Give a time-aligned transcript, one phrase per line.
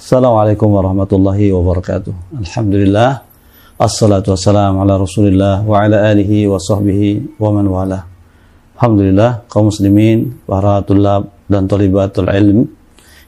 [0.00, 2.40] Assalamualaikum warahmatullahi wabarakatuh.
[2.40, 3.20] Alhamdulillah.
[3.76, 8.08] Assalatu wassalamu ala rasulillah wa ala alihi wa sahbihi wa man wala.
[8.80, 12.64] Alhamdulillah kaum muslimin, para tulab dan talibatul ilm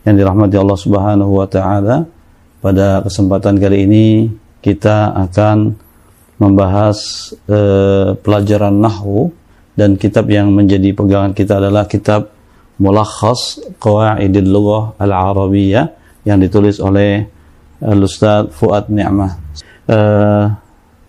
[0.09, 2.09] yang dirahmati Allah Subhanahu wa taala.
[2.65, 4.07] Pada kesempatan kali ini
[4.65, 5.77] kita akan
[6.41, 6.97] membahas
[7.53, 9.29] eh, pelajaran nahwu
[9.77, 12.33] dan kitab yang menjadi pegangan kita adalah kitab
[12.81, 17.27] Mulakhas Qawaidil Lughah Al-Arabiyyah yang ditulis oleh
[17.83, 19.33] uh, Ustaz Fuad Ni'mah.
[19.87, 20.47] Uh,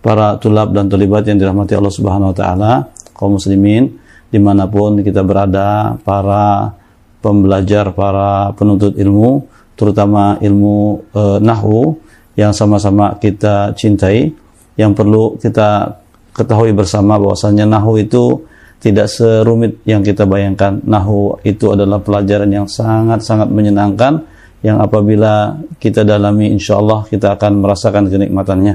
[0.04, 2.72] para tulab dan tulibat yang dirahmati Allah Subhanahu wa taala,
[3.16, 3.96] kaum muslimin
[4.28, 6.74] di mana pun kita berada, para
[7.22, 9.46] pembelajar, para penuntut ilmu,
[9.78, 11.96] terutama ilmu uh, nahwu
[12.34, 14.34] yang sama-sama kita cintai,
[14.74, 16.02] yang perlu kita
[16.34, 18.42] ketahui bersama bahwasanya nahwu itu
[18.82, 20.82] tidak serumit yang kita bayangkan.
[20.84, 24.20] Nahwu itu adalah pelajaran yang sangat-sangat menyenangkan
[24.64, 28.74] yang apabila kita dalami insya Allah kita akan merasakan kenikmatannya.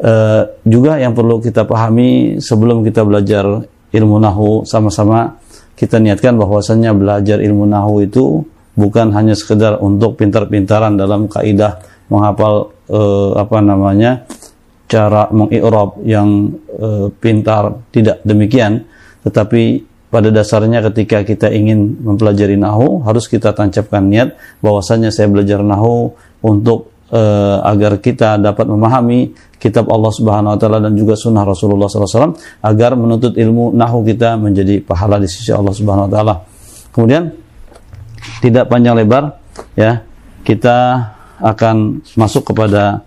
[0.00, 3.44] Uh, juga yang perlu kita pahami sebelum kita belajar
[3.92, 5.36] ilmu nahu sama-sama
[5.76, 8.40] kita niatkan bahwasannya belajar ilmu nahu itu
[8.80, 14.24] bukan hanya sekedar untuk pintar-pintaran dalam kaidah menghafal uh, apa namanya
[14.88, 16.48] cara mengi'rab yang
[16.80, 18.88] uh, pintar tidak demikian
[19.20, 25.62] tetapi pada dasarnya ketika kita ingin mempelajari nahu harus kita tancapkan niat bahwasanya saya belajar
[25.62, 26.10] nahu
[26.42, 31.86] untuk uh, agar kita dapat memahami kitab Allah Subhanahu wa taala dan juga sunnah Rasulullah
[31.86, 36.34] SAW agar menuntut ilmu nahu kita menjadi pahala di sisi Allah Subhanahu wa taala.
[36.90, 37.30] Kemudian
[38.42, 39.36] tidak panjang lebar
[39.78, 40.02] ya,
[40.42, 40.76] kita
[41.38, 43.06] akan masuk kepada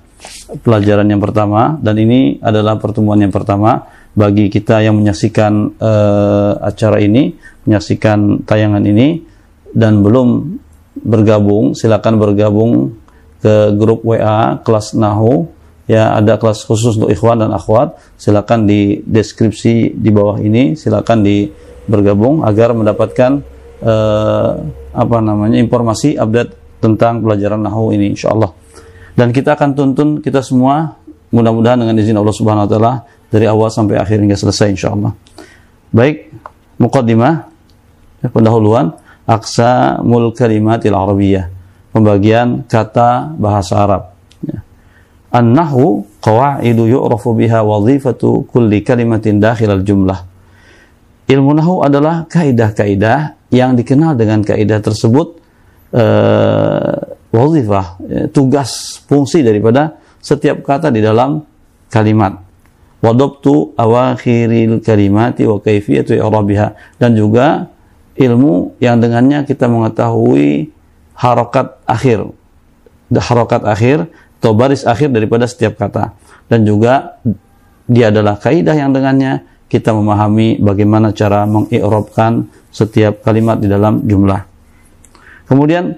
[0.63, 3.83] pelajaran yang pertama dan ini adalah pertemuan yang pertama
[4.13, 7.33] bagi kita yang menyaksikan uh, acara ini,
[7.65, 9.25] menyaksikan tayangan ini
[9.73, 10.59] dan belum
[11.01, 12.93] bergabung, silakan bergabung
[13.41, 15.49] ke grup WA kelas Nahu.
[15.83, 17.99] Ya ada kelas khusus untuk ikhwan dan akhwat.
[18.15, 21.51] Silakan di deskripsi di bawah ini silakan di
[21.83, 23.43] bergabung agar mendapatkan
[23.83, 24.51] uh,
[24.95, 28.51] apa namanya informasi update tentang pelajaran Nahu ini insyaallah
[29.15, 30.99] dan kita akan tuntun kita semua
[31.33, 32.93] mudah-mudahan dengan izin Allah Subhanahu wa taala
[33.33, 35.09] dari awal sampai akhir hingga selesai insyaallah.
[35.89, 36.29] Baik,
[36.77, 37.49] muqaddimah
[38.29, 38.93] pendahuluan
[39.25, 41.49] aqsamul kalimatil arabiyyah.
[41.89, 44.13] Pembagian kata bahasa Arab.
[44.45, 44.61] Ya.
[45.33, 50.29] An-nahwu qawaidu yu'rafu biha wadhifatu kulli kalimatin dakhilal jumlah.
[51.25, 55.39] Ilmu nahwu adalah kaidah-kaidah yang dikenal dengan kaidah tersebut
[55.95, 56.97] uh,
[57.33, 61.41] wazifah, ya, tugas, fungsi daripada setiap kata di dalam
[61.87, 62.42] kalimat
[63.03, 66.95] wadabtu awakhiril kalimati wa kaifiyatu i'rabiha.
[66.95, 67.67] Dan juga
[68.15, 70.71] ilmu yang dengannya kita mengetahui
[71.19, 72.31] harokat akhir.
[73.11, 74.07] Harokat akhir
[74.39, 76.15] atau baris akhir daripada setiap kata.
[76.47, 77.19] Dan juga
[77.85, 84.41] dia adalah kaidah yang dengannya kita memahami bagaimana cara mengi'rabkan setiap kalimat di dalam jumlah.
[85.49, 85.97] Kemudian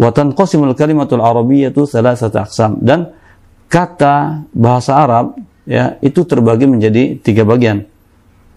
[0.00, 2.80] watan qasimul kalimatul arabiyyatu salasata aqsam.
[2.80, 3.12] Dan
[3.70, 5.38] kata bahasa Arab
[5.70, 7.86] ya itu terbagi menjadi tiga bagian.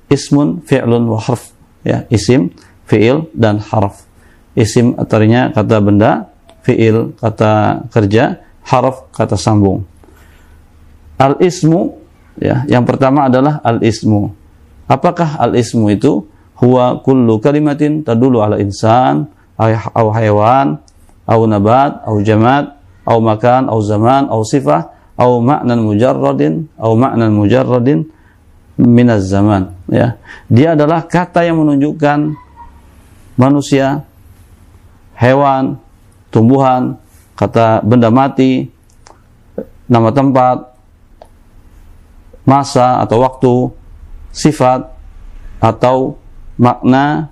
[0.09, 1.53] Ismun fi'lun wa harf.
[1.85, 2.49] Ya isim
[2.89, 4.09] fi'il dan harf.
[4.57, 6.33] Isim artinya kata benda
[6.65, 9.85] fi'il kata kerja harf kata sambung.
[11.21, 11.93] Al ismu
[12.41, 14.33] ya yang pertama adalah al ismu
[14.89, 16.25] apakah al ismu itu?
[16.53, 20.79] Huwa kullu kalimatin tadulu ala insan au haywan
[21.27, 27.29] au nabat au jamad au makan au zaman au sifah au ma'nan mujarradin au ma'nan
[27.29, 28.05] mujarradin
[28.77, 30.17] minaz zaman ya
[30.49, 32.33] dia adalah kata yang menunjukkan
[33.37, 34.01] manusia
[35.17, 35.77] hewan
[36.33, 36.97] tumbuhan
[37.37, 38.69] kata benda mati
[39.85, 40.73] nama tempat
[42.43, 43.53] masa atau waktu
[44.33, 44.89] sifat
[45.63, 46.17] atau
[46.59, 47.31] makna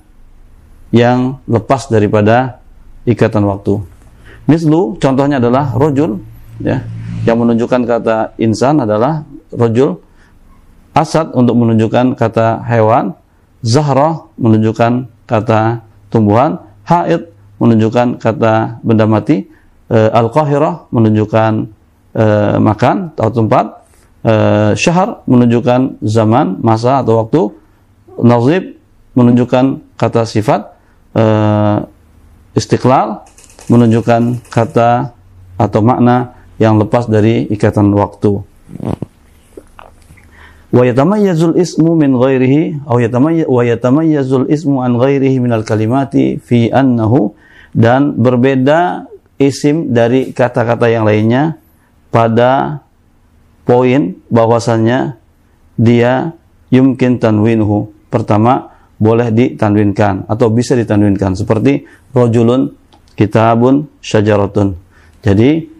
[0.91, 2.59] yang lepas daripada
[3.07, 3.79] ikatan waktu.
[4.47, 6.19] Mislu contohnya adalah rojul
[6.59, 6.83] ya
[7.25, 10.01] yang menunjukkan kata insan adalah rojul
[10.91, 13.15] asad untuk menunjukkan kata hewan
[13.61, 17.31] zahra menunjukkan kata tumbuhan haid
[17.61, 19.45] menunjukkan kata benda mati
[19.87, 21.51] e, al-qahirah menunjukkan
[22.17, 22.25] e,
[22.57, 23.65] makan atau tempat
[24.25, 24.33] e,
[24.75, 27.41] syahar menunjukkan zaman masa atau waktu
[28.25, 28.63] nazib
[29.13, 30.73] menunjukkan kata sifat
[31.13, 31.23] e,
[32.57, 33.23] istiqlal
[33.69, 35.13] menunjukkan kata
[35.55, 38.37] atau makna yang lepas dari ikatan waktu.
[40.71, 43.01] Wa yatamayyazul ismu min ghairihi aw
[43.49, 47.33] wa yatamayyazul ismu an ghairihi min al kalimati fi annahu
[47.73, 49.09] dan berbeda
[49.41, 51.57] isim dari kata-kata yang lainnya
[52.13, 52.85] pada
[53.65, 55.17] poin bahwasannya
[55.81, 56.37] dia
[56.69, 57.89] yumkin tanwinhu.
[58.13, 58.69] Pertama,
[59.01, 62.69] boleh ditanwinkan atau bisa ditanwinkan seperti rojulun,
[63.17, 64.77] kitabun, syajaratun.
[65.25, 65.70] Jadi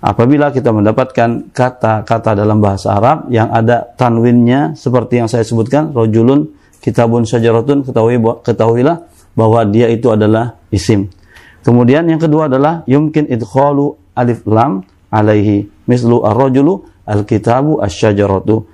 [0.00, 6.50] apabila kita mendapatkan kata-kata dalam bahasa Arab yang ada tanwinnya seperti yang saya sebutkan rojulun,
[6.80, 9.04] kitabun, syajaratun, ketahui ketahuilah
[9.36, 11.12] bahwa dia itu adalah isim.
[11.60, 14.80] Kemudian yang kedua adalah yumkin idkhalu alif lam
[15.12, 18.64] alaihi mislu ar-rajulu al-kitabu asy-syajaratu.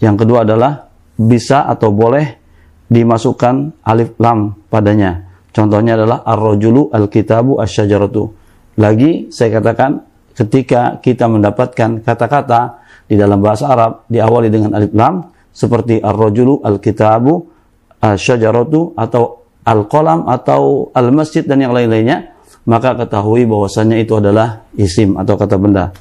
[0.00, 2.40] Yang kedua adalah bisa atau boleh
[2.88, 5.28] dimasukkan alif lam padanya.
[5.52, 8.32] Contohnya adalah ar-rajulu al-kitabu asy-syajaratu.
[8.80, 15.30] Lagi saya katakan ketika kita mendapatkan kata-kata di dalam bahasa Arab diawali dengan alif lam
[15.54, 17.46] seperti ar-rajulu al-kitabu
[18.02, 22.34] asy-syajaratu atau al-qalam atau al-masjid dan yang lain-lainnya
[22.64, 25.92] maka ketahui bahwasannya itu adalah isim atau kata benda.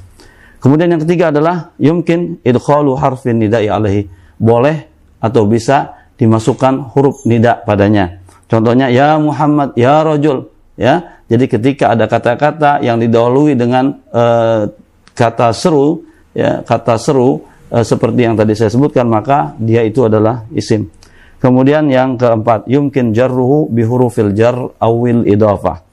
[0.63, 4.07] Kemudian yang ketiga adalah yumkin idkhalu harfin nida'i alaihi.
[4.39, 4.87] Boleh
[5.19, 8.23] atau bisa dimasukkan huruf nida padanya.
[8.47, 10.47] Contohnya ya Muhammad, ya rajul,
[10.79, 11.12] ya.
[11.31, 14.67] Jadi ketika ada kata-kata yang didahului dengan uh,
[15.15, 16.03] kata seru,
[16.35, 17.41] ya, kata seru
[17.71, 20.91] uh, seperti yang tadi saya sebutkan, maka dia itu adalah isim.
[21.39, 25.83] Kemudian yang keempat, yumkin jarruhu bihurufil jar awil idafah.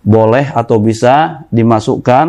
[0.00, 2.26] Boleh atau bisa dimasukkan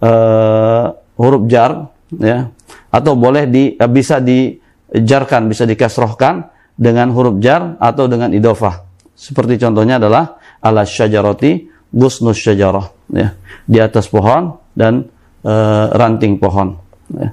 [0.00, 0.84] uh,
[1.18, 2.46] huruf jar ya
[2.88, 8.86] atau boleh di uh, bisa dijarkan, bisa dikasrohkan dengan huruf jar atau dengan idofah.
[9.18, 13.32] Seperti contohnya adalah ala syajarati gusnus syajarah ya,
[13.64, 15.08] di atas pohon dan
[15.40, 15.54] e,
[15.96, 16.76] ranting pohon.
[17.12, 17.32] Ya.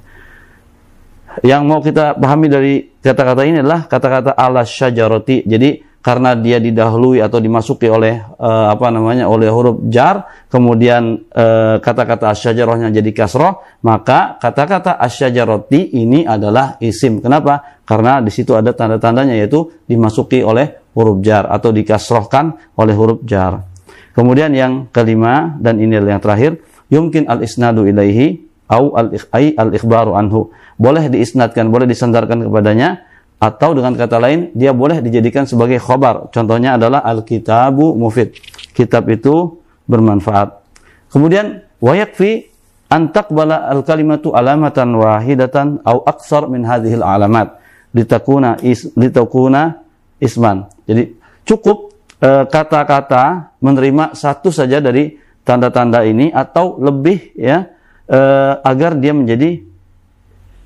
[1.44, 2.74] Yang mau kita pahami dari
[3.04, 5.44] kata-kata ini adalah kata-kata ala syajarati.
[5.44, 11.82] Jadi karena dia didahului atau dimasuki oleh uh, apa namanya oleh huruf jar kemudian uh,
[11.82, 18.78] kata-kata asyajarahnya jadi kasroh maka kata-kata asyajarati ini adalah isim kenapa karena di situ ada
[18.78, 23.66] tanda-tandanya yaitu dimasuki oleh huruf jar atau dikasrohkan oleh huruf jar
[24.16, 28.42] kemudian yang kelima dan ini yang terakhir yumkin al isnadu ilaihi
[28.72, 29.14] au al
[29.60, 33.06] al ikhbaru anhu boleh diisnadkan boleh disandarkan kepadanya
[33.40, 36.32] atau dengan kata lain dia boleh dijadikan sebagai khobar.
[36.32, 38.34] Contohnya adalah al-kitabu mufid.
[38.72, 40.66] Kitab itu bermanfaat.
[41.12, 42.48] Kemudian wayakfi
[42.92, 47.60] antak bala al-kalimatu alamatan wahidatan au aksar min hadhil alamat
[47.96, 49.84] litakuna is litakuna
[50.20, 50.68] isman.
[50.84, 51.16] Jadi
[51.48, 55.16] cukup kata-kata e, menerima satu saja dari
[55.46, 57.68] tanda-tanda ini atau lebih ya
[58.08, 58.20] e,
[58.64, 59.62] agar dia menjadi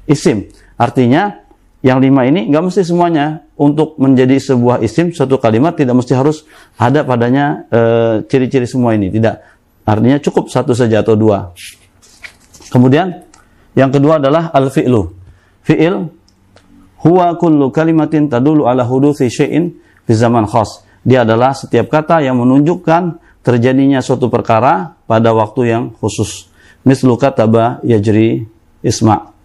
[0.09, 0.49] isim.
[0.79, 1.43] Artinya
[1.79, 3.45] yang lima ini nggak mesti semuanya.
[3.59, 6.47] Untuk menjadi sebuah isim suatu kalimat tidak mesti harus
[6.79, 9.11] ada padanya eh, ciri-ciri e, semua ini.
[9.11, 9.35] Tidak.
[9.83, 11.51] Artinya cukup satu saja atau dua.
[12.71, 13.19] Kemudian
[13.75, 15.11] yang kedua adalah al fi'lu
[15.67, 16.07] fi'il
[17.03, 19.75] huwa kullu kalimatin tadulu ala huduthi syai'in
[20.07, 25.83] fi zaman khas dia adalah setiap kata yang menunjukkan terjadinya suatu perkara pada waktu yang
[25.95, 26.51] khusus.
[26.83, 28.47] Mislu kataba yajri
[28.83, 29.35] isma'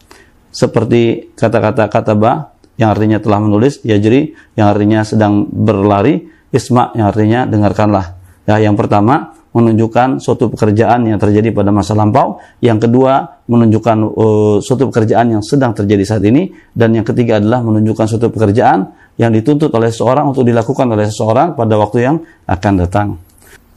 [0.54, 7.46] seperti kata-kata kataba yang artinya telah menulis, yajri yang artinya sedang berlari, isma yang artinya
[7.46, 8.18] dengarkanlah.
[8.46, 14.56] Ya, yang pertama menunjukkan suatu pekerjaan yang terjadi pada masa lampau, yang kedua menunjukkan uh,
[14.58, 19.30] suatu pekerjaan yang sedang terjadi saat ini, dan yang ketiga adalah menunjukkan suatu pekerjaan yang
[19.30, 22.16] dituntut oleh seseorang untuk dilakukan oleh seseorang pada waktu yang
[22.50, 23.08] akan datang.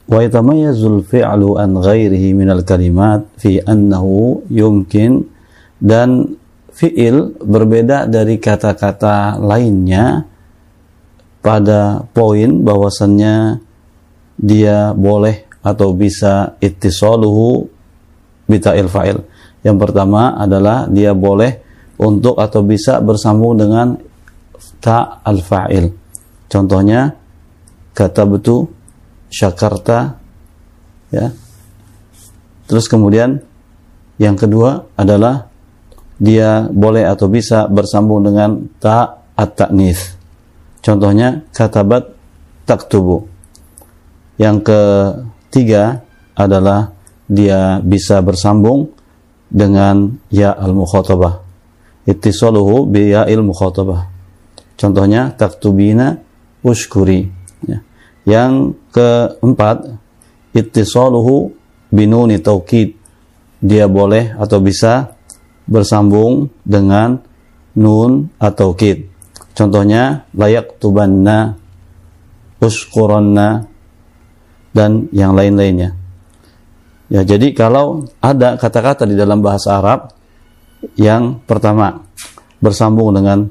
[0.08, 5.28] Wa yatamayyazul fi'lu an ghairihi minal kalimat fi annahu yumkin
[5.78, 6.40] dan
[6.74, 10.26] fiil berbeda dari kata-kata lainnya
[11.44, 13.62] pada poin bahwasannya
[14.38, 17.68] dia boleh atau bisa ittisaluhu
[18.48, 19.18] bita'il fa'il.
[19.66, 21.60] Yang pertama adalah dia boleh
[21.98, 23.98] untuk atau bisa bersambung dengan
[24.82, 25.92] ta al fa'il.
[26.48, 27.12] Contohnya
[27.94, 28.72] kata betul
[29.28, 30.16] syakarta
[31.12, 31.34] ya.
[32.68, 33.40] Terus kemudian
[34.20, 35.48] yang kedua adalah
[36.18, 40.18] dia boleh atau bisa bersambung dengan ta at-ta'nits.
[40.82, 42.10] Contohnya katabat
[42.66, 43.30] taktubu.
[44.38, 46.02] Yang ketiga
[46.34, 46.94] adalah
[47.28, 48.94] dia bisa bersambung
[49.48, 51.44] dengan ya al-mukhatabah.
[52.08, 54.17] Ittisaluhu bi ya al-mukhatabah.
[54.78, 56.22] Contohnya taktubina
[56.62, 57.28] ushkuri.
[57.66, 57.82] Ya.
[58.24, 59.98] Yang keempat
[60.54, 61.58] ittisaluhu
[61.90, 62.94] binuni taukid.
[63.58, 65.18] Dia boleh atau bisa
[65.66, 67.18] bersambung dengan
[67.74, 69.10] nun atau kid.
[69.58, 71.58] Contohnya layak tubanna,
[72.62, 73.66] uskuranna,
[74.74, 75.98] dan yang lain-lainnya.
[77.10, 80.14] Ya, jadi kalau ada kata-kata di dalam bahasa Arab
[81.00, 82.06] yang pertama
[82.62, 83.50] bersambung dengan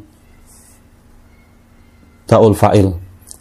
[2.26, 2.92] ta'ul fa'il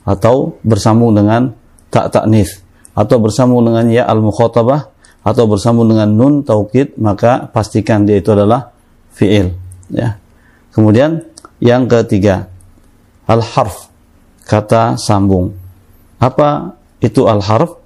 [0.05, 1.51] atau bersambung dengan
[1.89, 2.61] tak taknis
[2.93, 4.93] atau bersambung dengan ya al mukhatabah
[5.25, 8.71] atau bersambung dengan nun taukid maka pastikan dia itu adalah
[9.11, 9.51] fi'il
[9.89, 10.21] ya.
[10.69, 11.23] Kemudian
[11.59, 12.47] yang ketiga
[13.25, 13.89] al harf
[14.45, 15.55] kata sambung.
[16.21, 17.85] Apa itu al harf?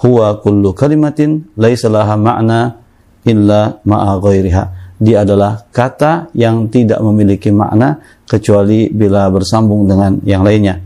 [0.00, 2.80] huwa kullu kalimatin laisa laha ma'na
[3.28, 4.64] illa ma'a ghairiha.
[5.00, 7.96] Dia adalah kata yang tidak memiliki makna
[8.28, 10.76] kecuali bila bersambung dengan yang lainnya.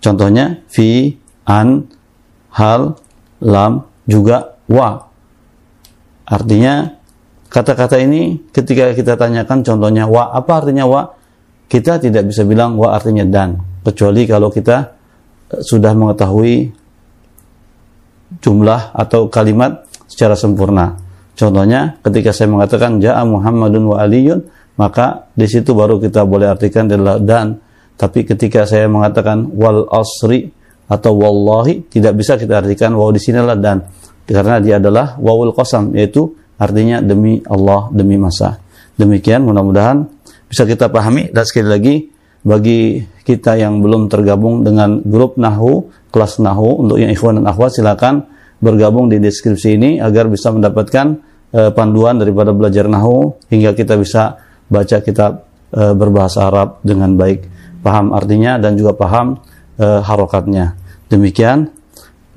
[0.00, 1.12] Contohnya fi,
[1.44, 1.84] an,
[2.56, 2.96] hal,
[3.44, 4.96] lam, juga wa.
[6.24, 6.88] Artinya
[7.52, 11.12] kata-kata ini ketika kita tanyakan contohnya wa, apa artinya wa?
[11.68, 14.96] Kita tidak bisa bilang wa artinya dan kecuali kalau kita
[15.60, 16.72] sudah mengetahui
[18.40, 21.03] jumlah atau kalimat secara sempurna.
[21.34, 24.40] Contohnya ketika saya mengatakan ja'a Muhammadun wa aliyun,
[24.78, 27.58] maka di situ baru kita boleh artikan adalah dan.
[27.94, 30.50] Tapi ketika saya mengatakan wal asri
[30.90, 33.86] atau wallahi tidak bisa kita artikan wow di sinilah dan
[34.26, 38.58] karena dia adalah wawul qasam yaitu artinya demi Allah demi masa.
[38.98, 40.06] Demikian mudah-mudahan
[40.50, 41.94] bisa kita pahami dan sekali lagi
[42.44, 47.72] bagi kita yang belum tergabung dengan grup Nahu, kelas Nahu untuk yang ikhwan dan akhwat
[47.74, 51.06] silakan bergabung di deskripsi ini agar bisa mendapatkan
[51.54, 57.46] uh, panduan daripada belajar Nahu hingga kita bisa baca kitab uh, berbahasa Arab dengan baik,
[57.84, 59.38] paham artinya dan juga paham
[59.78, 60.74] uh, harokatnya.
[61.06, 61.68] Demikian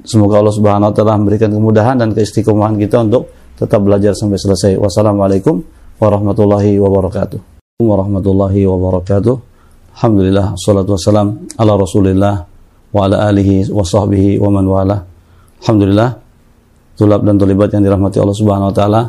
[0.04, 4.78] semoga Allah Subhanahu wa taala memberikan kemudahan dan keistiqomahan kita untuk tetap belajar sampai selesai.
[4.78, 5.66] Wassalamualaikum
[5.98, 7.40] warahmatullahi wabarakatuh.
[7.82, 9.36] Warahmatullahi wabarakatuh.
[9.98, 12.46] Alhamdulillah, salatu wassalam ala rasulillah
[12.94, 15.17] wa ala alihi wa sahbihi wa man.
[15.68, 16.16] Alhamdulillah,
[16.96, 19.02] tulab dan tulibat yang dirahmati Allah Subhanahu wa taala,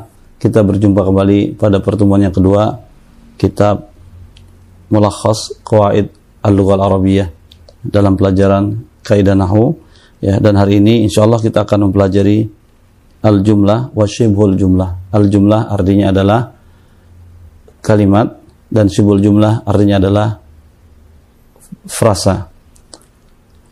[0.43, 2.83] kita berjumpa kembali pada pertemuan yang kedua
[3.39, 3.95] kitab
[4.91, 6.11] Mulakhas Qawaid
[6.43, 7.31] Al-Lughah Al-Arabiyah
[7.87, 8.75] dalam pelajaran
[9.07, 9.79] kaidah nahwu
[10.19, 12.51] ya dan hari ini insyaallah kita akan mempelajari
[13.23, 15.15] al-jumlah wa syibhul jumlah.
[15.15, 16.59] Al-jumlah artinya adalah
[17.87, 18.35] kalimat
[18.67, 20.43] dan syibhul jumlah artinya adalah
[21.87, 22.51] frasa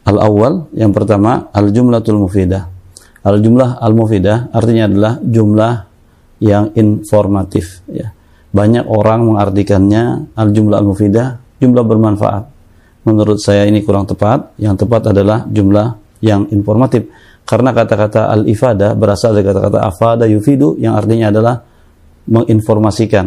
[0.07, 2.76] Al-awwal yang pertama al-jumlatul mufidah.
[3.27, 5.75] Al-jumlah al-mufidah artinya adalah jumlah
[6.39, 8.15] yang informatif ya.
[8.55, 12.45] Banyak orang mengartikannya al-jumlah al-mufidah jumlah bermanfaat.
[13.03, 14.55] Menurut saya ini kurang tepat.
[14.63, 17.11] Yang tepat adalah jumlah yang informatif.
[17.47, 21.63] Karena kata-kata al-ifadah berasal dari kata-kata afada yufidu yang artinya adalah
[22.27, 23.27] menginformasikan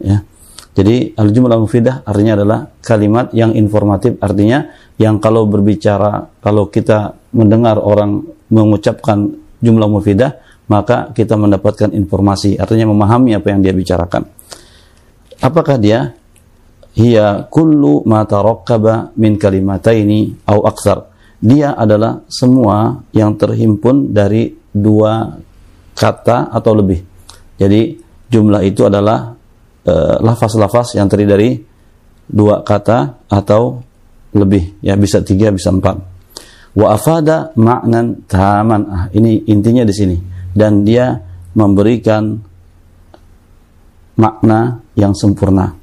[0.00, 0.24] ya.
[0.72, 7.82] Jadi al-jumlah mufidah artinya adalah kalimat yang informatif artinya yang kalau berbicara kalau kita mendengar
[7.82, 9.28] orang mengucapkan
[9.58, 10.38] jumlah mufidah
[10.68, 14.28] maka kita mendapatkan informasi artinya memahami apa yang dia bicarakan.
[15.40, 16.12] Apakah dia
[16.98, 21.08] hiya kullu ma tarakkaba min kalimataini au aksar.
[21.38, 25.38] Dia adalah semua yang terhimpun dari dua
[25.94, 26.98] kata atau lebih.
[27.54, 27.94] Jadi
[28.26, 29.38] jumlah itu adalah
[29.88, 31.50] Eh, lafaz-lafaz yang terdiri dari
[32.28, 33.80] dua kata atau
[34.36, 35.96] lebih ya bisa tiga bisa empat
[36.78, 40.16] wa afada ma'nan taman ah, ini intinya di sini.
[40.54, 41.18] Dan dia
[41.58, 42.38] memberikan
[44.18, 45.74] makna yang sempurna.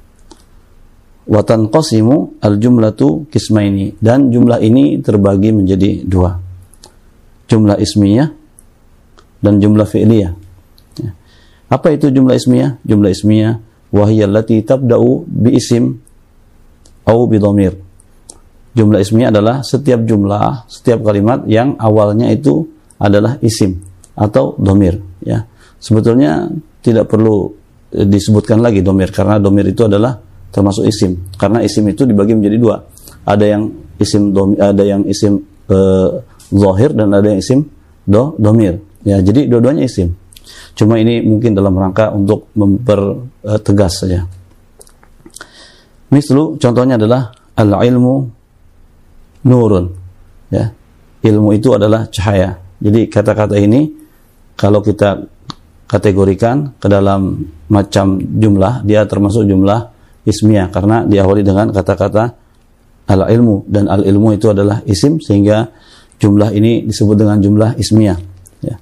[1.26, 3.96] Wa tanqasimu al jumlatu kismaini.
[4.00, 6.32] Dan jumlah ini terbagi menjadi dua.
[7.46, 8.28] Jumlah ismiyah
[9.40, 10.32] dan jumlah fi'liyah.
[10.98, 11.10] Ya.
[11.70, 12.82] apa itu jumlah ismiyah?
[12.82, 13.54] Jumlah ismiyah
[13.94, 16.00] wahiyya allati tabda'u bi isim
[17.06, 17.85] au bi dhamir.
[18.76, 22.60] Jumlah ismiyah adalah setiap jumlah, setiap kalimat yang awalnya itu
[23.00, 23.80] adalah isim
[24.12, 25.00] atau domir.
[25.24, 25.48] Ya,
[25.80, 26.44] sebetulnya
[26.84, 27.56] tidak perlu
[27.96, 30.20] eh, disebutkan lagi domir karena domir itu adalah
[30.52, 31.32] termasuk isim.
[31.40, 32.76] Karena isim itu dibagi menjadi dua.
[33.24, 33.62] Ada yang
[33.96, 35.40] isim domir, ada yang isim
[35.72, 36.20] uh,
[36.52, 37.64] zahir dan ada yang isim
[38.04, 38.76] do domir.
[39.08, 40.12] Ya, jadi dua-duanya isim.
[40.76, 44.28] Cuma ini mungkin dalam rangka untuk mempertegas saja.
[46.12, 48.35] Mislu contohnya adalah al-ilmu
[49.46, 49.94] nurun.
[50.50, 50.74] Ya.
[51.22, 52.58] Ilmu itu adalah cahaya.
[52.82, 53.88] Jadi kata-kata ini
[54.58, 55.22] kalau kita
[55.86, 59.94] kategorikan ke dalam macam jumlah, dia termasuk jumlah
[60.26, 62.34] ismiyah karena diawali dengan kata-kata
[63.06, 65.70] al-ilmu dan al-ilmu itu adalah isim sehingga
[66.18, 68.18] jumlah ini disebut dengan jumlah ismiyah.
[68.66, 68.76] Ya.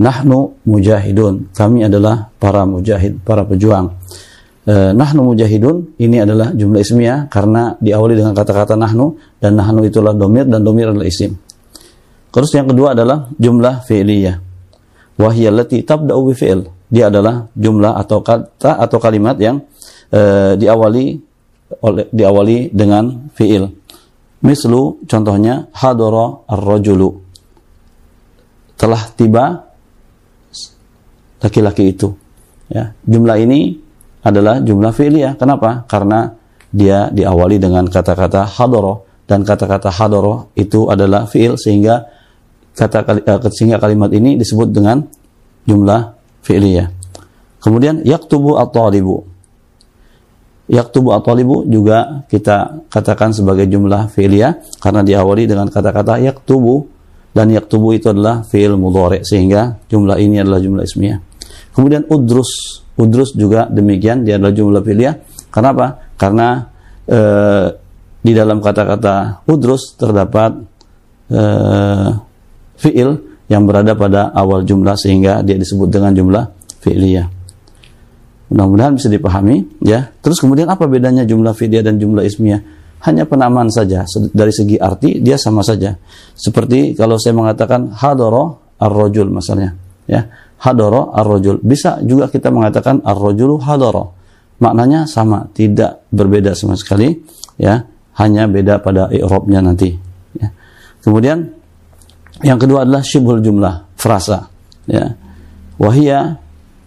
[0.00, 1.52] Nahnu mujahidun.
[1.56, 3.96] Kami adalah para mujahid, para pejuang.
[4.60, 10.12] E, nahnu mujahidun ini adalah jumlah ismiyah karena diawali dengan kata-kata nahnu dan nahnu itulah
[10.12, 11.32] domir dan domir adalah isim.
[12.30, 14.36] Terus yang kedua adalah jumlah fi'liyah.
[15.20, 16.60] wahiyallati tabda'u bi fi'il.
[16.90, 19.62] Dia adalah jumlah atau kata atau kalimat yang
[20.10, 21.04] uh, diawali
[21.84, 23.68] oleh diawali dengan fi'il.
[24.40, 27.20] Mislu contohnya hadara ar-rajulu.
[28.80, 29.44] Telah tiba
[31.44, 32.08] laki-laki itu.
[32.72, 33.76] Ya, jumlah ini
[34.20, 35.36] adalah jumlah fi'liyah.
[35.40, 35.84] Kenapa?
[35.88, 36.28] Karena
[36.70, 42.06] dia diawali dengan kata-kata hadara dan kata-kata hadara itu adalah fi'il sehingga
[42.74, 45.02] kata uh, sehingga kalimat ini disebut dengan
[45.66, 46.14] jumlah
[46.46, 46.88] fi'liyah.
[47.60, 49.26] Kemudian yaktubu at-talibu.
[50.70, 56.86] Yaktubu at-talibu juga kita katakan sebagai jumlah fi'liyah karena diawali dengan kata-kata yaktubu
[57.30, 61.29] dan yaktubu itu adalah fi'il mudhari sehingga jumlah ini adalah jumlah ismiyah.
[61.80, 65.16] Kemudian udrus, udrus juga demikian dia adalah jumlah fi'liyah.
[65.48, 66.12] Kenapa?
[66.20, 66.68] Karena
[67.08, 67.20] e,
[68.20, 70.60] di dalam kata-kata udrus terdapat
[71.32, 71.42] e,
[72.76, 73.16] fi'il
[73.48, 76.44] yang berada pada awal jumlah sehingga dia disebut dengan jumlah
[76.84, 77.32] fi'liyah.
[78.52, 80.04] Mudah-mudahan bisa dipahami ya.
[80.20, 82.60] Terus kemudian apa bedanya jumlah fi'liyah dan jumlah ismiyah?
[83.08, 84.04] Hanya penamaan saja
[84.36, 85.96] dari segi arti dia sama saja.
[86.36, 89.72] Seperti kalau saya mengatakan hadoro ar-rajul misalnya
[90.04, 90.28] ya.
[90.60, 91.64] Hadoro ar-rajul.
[91.64, 94.12] Bisa juga kita mengatakan ar-rajulu hadoro.
[94.60, 97.16] Maknanya sama, tidak berbeda sama sekali
[97.56, 97.80] ya.
[98.20, 99.88] Hanya beda pada i'rabnya nanti
[100.36, 100.52] ya.
[101.00, 101.48] Kemudian
[102.44, 104.52] yang kedua adalah syibhul jumlah, frasa.
[104.84, 105.16] Ya.
[105.80, 106.36] Wahia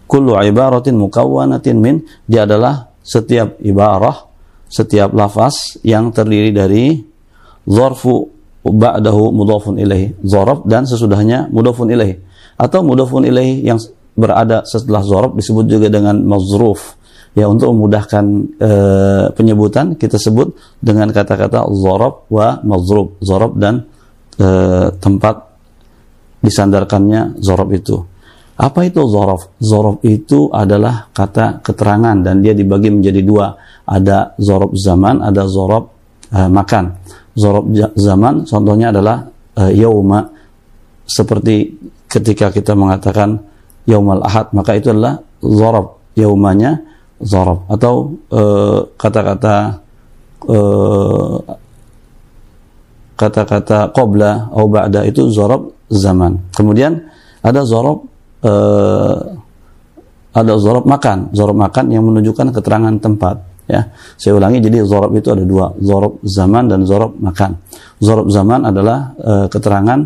[0.06, 4.30] kullu ibaratin mukawwanatin min dia adalah setiap ibarah,
[4.70, 7.02] setiap lafaz yang terdiri dari
[7.66, 8.30] zarfu
[8.62, 12.22] ba'dahu mudhafun ilaihi, zarf dan sesudahnya mudhafun ilaihi.
[12.54, 13.78] Atau mudhafun ilaihi yang
[14.14, 16.96] berada setelah zarf disebut juga dengan mazruf.
[17.34, 18.24] Ya untuk memudahkan
[18.62, 18.70] e,
[19.34, 23.90] penyebutan kita sebut dengan kata-kata zarf wa mazruf, zarf dan
[24.38, 24.46] e,
[25.02, 25.54] tempat
[26.44, 27.96] disandarkannya zorob itu.
[28.54, 29.58] Apa itu zorob?
[29.58, 33.46] Zorob itu adalah kata keterangan dan dia dibagi menjadi dua.
[33.82, 35.90] Ada zorob zaman, ada zorob
[36.30, 36.84] e, makan.
[37.34, 37.66] Zorob
[37.98, 39.26] zaman contohnya adalah
[39.58, 40.30] e, yauma
[41.02, 41.72] seperti
[42.14, 43.42] ketika kita mengatakan
[43.90, 46.78] yaumal ahad maka itu adalah zorob yaumanya
[47.18, 49.84] zorob atau eh, kata-kata
[50.48, 51.38] uh,
[53.14, 56.50] kata-kata qabla atau ba'da itu zorob zaman.
[56.52, 56.98] Kemudian
[57.40, 58.04] ada zorob
[58.42, 59.16] uh,
[60.34, 63.38] ada zorob makan, zorob makan yang menunjukkan keterangan tempat.
[63.64, 63.88] Ya,
[64.20, 64.60] saya ulangi.
[64.60, 67.56] Jadi zorob itu ada dua, zorob zaman dan zorob makan.
[68.02, 69.14] Zorob zaman adalah
[69.48, 70.04] keterangan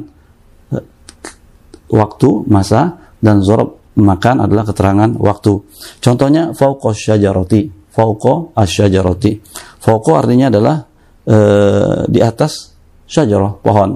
[1.90, 5.58] waktu, masa, dan zorob makan adalah keterangan waktu.
[5.98, 9.42] Contohnya fauqo syajaroti, fauqo asyajaroti.
[9.82, 10.76] Fauqo artinya adalah
[11.26, 12.70] uh, di atas
[13.10, 13.90] syajarah pohon.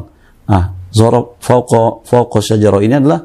[0.51, 3.21] Ah, zorof fauqa fauqa syajarah ini adalah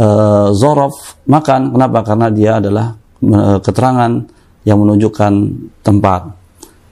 [0.00, 1.76] uh, zorof makan.
[1.76, 1.98] Kenapa?
[2.00, 4.12] Karena dia adalah uh, keterangan
[4.64, 5.32] yang menunjukkan
[5.84, 6.22] tempat.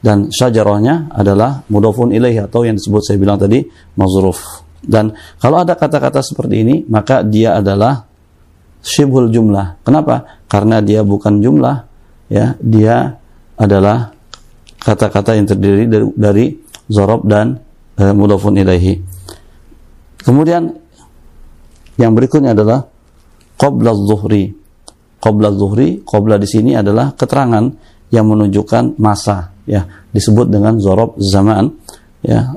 [0.04, 3.64] Dan syajarahnya adalah mudofun ilaih atau yang disebut saya bilang tadi
[3.96, 4.63] mazruf.
[4.84, 8.04] Dan kalau ada kata-kata seperti ini, maka dia adalah
[8.84, 9.80] syibhul jumlah.
[9.80, 10.44] Kenapa?
[10.46, 11.76] Karena dia bukan jumlah,
[12.28, 13.16] ya, dia
[13.56, 14.12] adalah
[14.84, 16.46] kata-kata yang terdiri dari, dari
[16.92, 17.56] zorob dan
[17.96, 19.00] eh, mudhafun ilaihi.
[20.20, 20.68] Kemudian
[21.96, 22.84] yang berikutnya adalah
[23.56, 24.52] qabla zuhri.
[25.20, 27.64] Qabla zuhri, qabla di sini adalah keterangan
[28.12, 31.72] yang menunjukkan masa ya, disebut dengan zorob zaman
[32.20, 32.52] ya.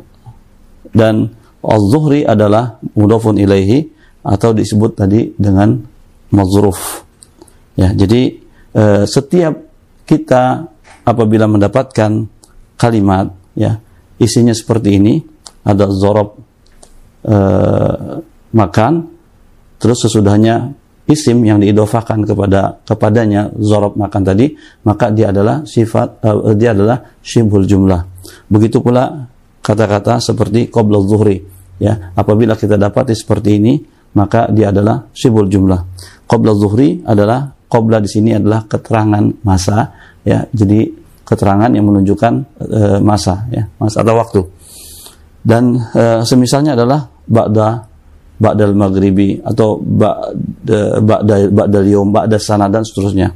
[0.91, 3.87] Dan az-zuhri adalah mudhafun ilaihi
[4.25, 5.77] atau disebut tadi dengan
[6.33, 7.05] mazruf.
[7.77, 8.41] Ya, jadi
[8.73, 9.53] eh, setiap
[10.07, 10.67] kita
[11.07, 12.27] apabila mendapatkan
[12.75, 13.79] kalimat ya
[14.19, 15.19] isinya seperti ini
[15.67, 16.39] ada zorob
[17.23, 17.37] e,
[18.51, 18.93] makan
[19.79, 20.71] terus sesudahnya
[21.07, 24.51] isim yang diidofakan kepada kepadanya zorob makan tadi
[24.83, 28.03] maka dia adalah sifat e, dia adalah syibhul jumlah
[28.51, 29.27] begitu pula
[29.67, 31.43] kata-kata seperti qoblal zuhri
[31.75, 32.15] ya.
[32.15, 33.73] Apabila kita dapati seperti ini
[34.15, 35.81] maka dia adalah syibhul jumlah.
[36.23, 39.91] Qoblal zuhri adalah qobla di sini adalah keterangan masa
[40.23, 40.47] ya.
[40.47, 40.87] Jadi
[41.27, 43.67] keterangan yang menunjukkan e, masa ya.
[43.75, 44.41] Masa atau waktu.
[45.43, 47.83] Dan e, semisalnya adalah ba'da
[48.39, 53.35] ba'dal maghribi atau ba'da ba'da ba'dal yom ba'da sana dan seterusnya.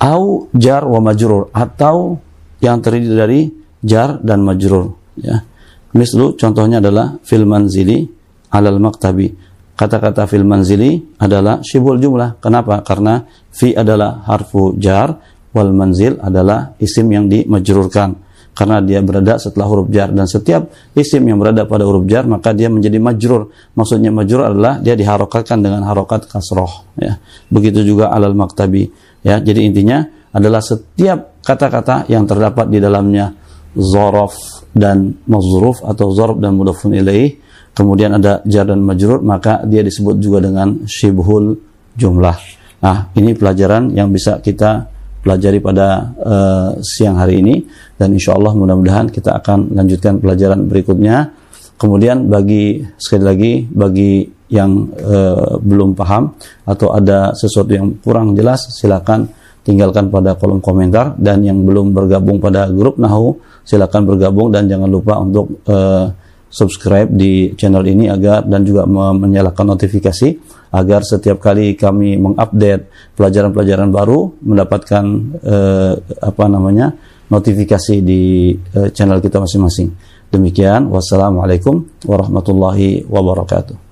[0.00, 2.16] Au jar wa majrur atau
[2.60, 3.40] yang terdiri dari
[3.84, 5.44] jar dan majrur ya
[5.92, 8.08] mislu contohnya adalah fil manzili
[8.50, 9.30] alal maktabi
[9.76, 15.14] kata-kata fil manzili adalah syibul jumlah kenapa karena fi adalah harfu jar
[15.54, 18.26] wal manzil adalah isim yang dimajrurkan.
[18.54, 22.54] karena dia berada setelah huruf jar dan setiap isim yang berada pada huruf jar maka
[22.54, 23.50] dia menjadi majrur.
[23.74, 27.18] Maksudnya majrur adalah dia diharokatkan dengan harokat kasroh ya.
[27.50, 28.86] Begitu juga alal maktabi
[29.26, 29.42] ya.
[29.42, 33.34] Jadi intinya adalah setiap kata-kata yang terdapat di dalamnya
[33.74, 34.34] zorof
[34.74, 37.38] dan mazruf atau zorof dan mudafun ilaih
[37.74, 41.58] kemudian ada jar dan majrur maka dia disebut juga dengan syibhul
[41.98, 42.38] jumlah.
[42.80, 44.86] Nah, ini pelajaran yang bisa kita
[45.24, 47.64] pelajari pada uh, siang hari ini
[47.96, 51.32] dan insya Allah mudah-mudahan kita akan lanjutkan pelajaran berikutnya.
[51.74, 56.30] Kemudian bagi sekali lagi bagi yang uh, belum paham
[56.68, 59.26] atau ada sesuatu yang kurang jelas silakan
[59.64, 64.92] tinggalkan pada kolom komentar dan yang belum bergabung pada grup Nahu silakan bergabung dan jangan
[64.92, 66.12] lupa untuk uh,
[66.54, 70.38] subscribe di channel ini agar dan juga menyalakan notifikasi
[70.70, 75.04] agar setiap kali kami mengupdate pelajaran-pelajaran baru mendapatkan
[75.42, 76.94] eh, apa namanya
[77.30, 79.90] notifikasi di eh, channel kita masing-masing.
[80.30, 83.83] Demikian wassalamualaikum warahmatullahi wabarakatuh.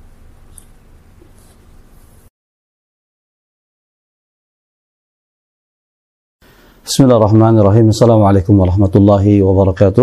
[6.83, 7.95] Bismillahirrahmanirrahim.
[7.95, 10.03] Assalamualaikum warahmatullahi wabarakatuh.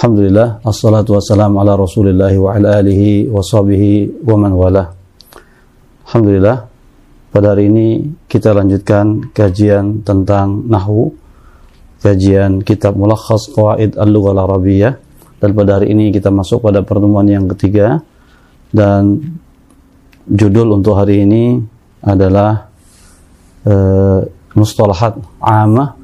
[0.00, 4.96] Alhamdulillah, assalatu wassalamu ala rasulillah wa ala alihi wa sahbihi wa man wala.
[6.08, 6.72] Alhamdulillah,
[7.28, 11.12] pada hari ini kita lanjutkan kajian tentang Nahu,
[12.00, 14.96] kajian kitab Mulakhas Qawaid Al-Arabiyah,
[15.36, 18.00] dan pada hari ini kita masuk pada pertemuan yang ketiga,
[18.72, 19.36] dan
[20.24, 21.60] judul untuk hari ini
[22.00, 22.72] adalah
[23.68, 25.94] uh, Mustalahat Amah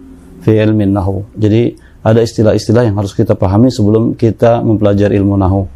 [0.43, 1.35] fi ilmin Nahu.
[1.35, 5.67] Jadi, ada istilah-istilah yang harus kita pahami sebelum kita mempelajari ilmu nahu.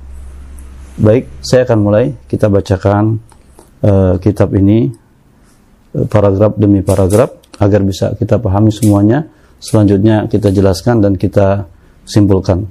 [1.03, 2.15] Baik, saya akan mulai.
[2.31, 3.19] Kita bacakan
[3.83, 4.87] uh, kitab ini
[5.99, 9.27] uh, paragraf demi paragraf agar bisa kita pahami semuanya.
[9.59, 11.67] Selanjutnya kita jelaskan dan kita
[12.07, 12.71] simpulkan.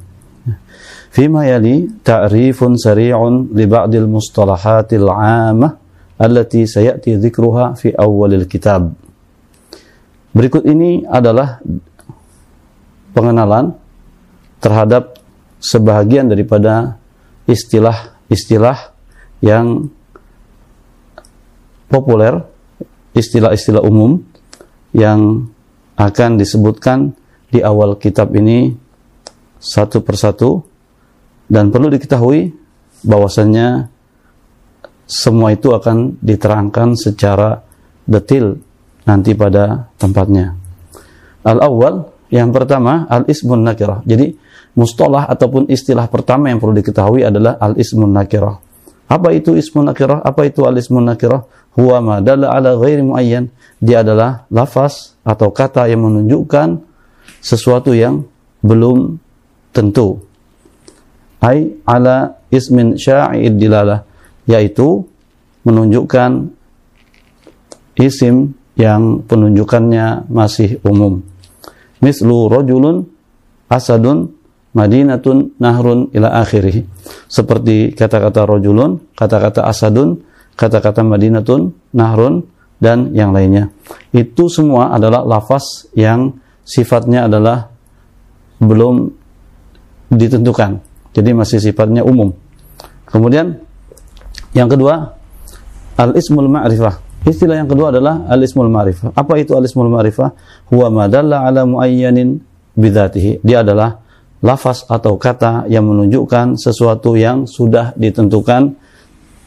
[1.11, 5.75] Fima yali ta'rifun sari'un li ba'dil mustalahatil 'amah
[6.15, 9.08] allati sayati dzikruha fi awwalil kitab.
[10.29, 11.57] Berikut ini adalah
[13.17, 13.73] pengenalan
[14.61, 15.17] terhadap
[15.57, 17.01] sebahagian daripada
[17.49, 18.93] istilah-istilah
[19.41, 19.89] yang
[21.89, 22.45] populer,
[23.17, 24.21] istilah-istilah umum
[24.93, 25.49] yang
[25.97, 27.17] akan disebutkan
[27.49, 28.71] di awal kitab ini
[29.57, 30.63] satu persatu.
[31.49, 32.53] Dan perlu diketahui
[33.01, 33.89] bahwasannya
[35.09, 37.65] semua itu akan diterangkan secara
[38.05, 38.61] detil
[39.07, 40.55] nanti pada tempatnya.
[41.45, 44.05] Al-awwal yang pertama, al-ismun nakirah.
[44.05, 44.37] Jadi,
[44.77, 48.61] mustalah ataupun istilah pertama yang perlu diketahui adalah al-ismun nakirah.
[49.09, 50.21] Apa itu ismun nakirah?
[50.21, 51.41] Apa itu al-ismun nakirah?
[51.73, 53.49] Huwa ma dalla ala ghairi muayyan.
[53.81, 56.77] Dia adalah lafaz atau kata yang menunjukkan
[57.41, 58.21] sesuatu yang
[58.61, 59.17] belum
[59.73, 60.21] tentu.
[61.41, 64.05] Ai ala ismin sya'id dilalah.
[64.45, 65.01] Yaitu
[65.65, 66.53] menunjukkan
[67.97, 71.19] isim yang penunjukannya masih umum.
[71.99, 73.03] Mislu rajulun
[73.67, 74.31] asadun
[74.71, 76.87] madinatun nahrun ila akhirih.
[77.27, 80.23] Seperti kata-kata rajulun kata-kata asadun
[80.55, 82.47] kata-kata madinatun nahrun
[82.79, 83.67] dan yang lainnya.
[84.15, 87.67] Itu semua adalah lafaz yang sifatnya adalah
[88.63, 89.11] belum
[90.07, 90.79] ditentukan.
[91.11, 92.31] Jadi masih sifatnya umum.
[93.11, 93.59] Kemudian
[94.55, 95.19] yang kedua
[95.99, 99.11] al ismul ma'rifah Istilah yang kedua adalah al-ismul ma'rifah.
[99.11, 100.29] Apa itu al-ismul ma'rifah?
[100.71, 102.39] Huwa madalla ala muayyanin
[102.79, 103.43] bidzatihi.
[103.43, 103.99] Dia adalah
[104.39, 108.71] lafaz atau kata yang menunjukkan sesuatu yang sudah ditentukan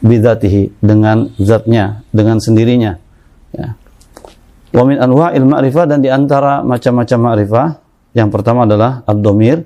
[0.04, 2.92] bidzatihi dengan zatnya, dengan sendirinya.
[3.56, 3.72] Ya.
[4.72, 7.66] Wa min anwa'il ma'rifah dan di antara macam-macam ma'rifah
[8.12, 9.64] yang pertama adalah ad-domir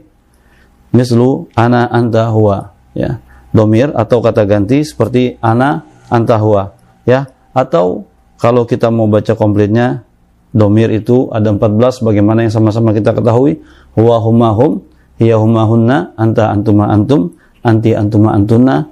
[0.94, 3.18] mislu ana anta huwa ya.
[3.50, 6.76] Domir atau kata ganti seperti ana anta huwa
[7.08, 7.24] ya
[7.56, 8.04] atau
[8.36, 10.04] kalau kita mau baca komplitnya
[10.52, 13.64] domir itu ada 14 bagaimana yang sama-sama kita ketahui?
[13.96, 14.84] Huwa huma hum
[15.16, 17.32] hiya huma hunna anta antuma antum
[17.64, 18.84] anti antuma antuna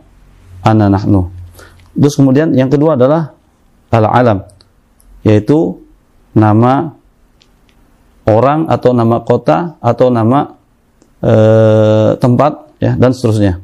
[0.65, 1.29] ana nahnu.
[1.93, 3.37] Terus kemudian yang kedua adalah
[3.93, 4.39] al alam
[5.29, 5.77] yaitu
[6.33, 6.97] nama
[8.25, 10.57] orang atau nama kota atau nama
[11.21, 11.35] e,
[12.17, 13.61] tempat ya dan seterusnya.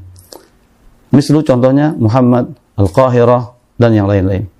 [1.11, 4.60] Mislu contohnya Muhammad Al-Qahirah dan yang lain-lain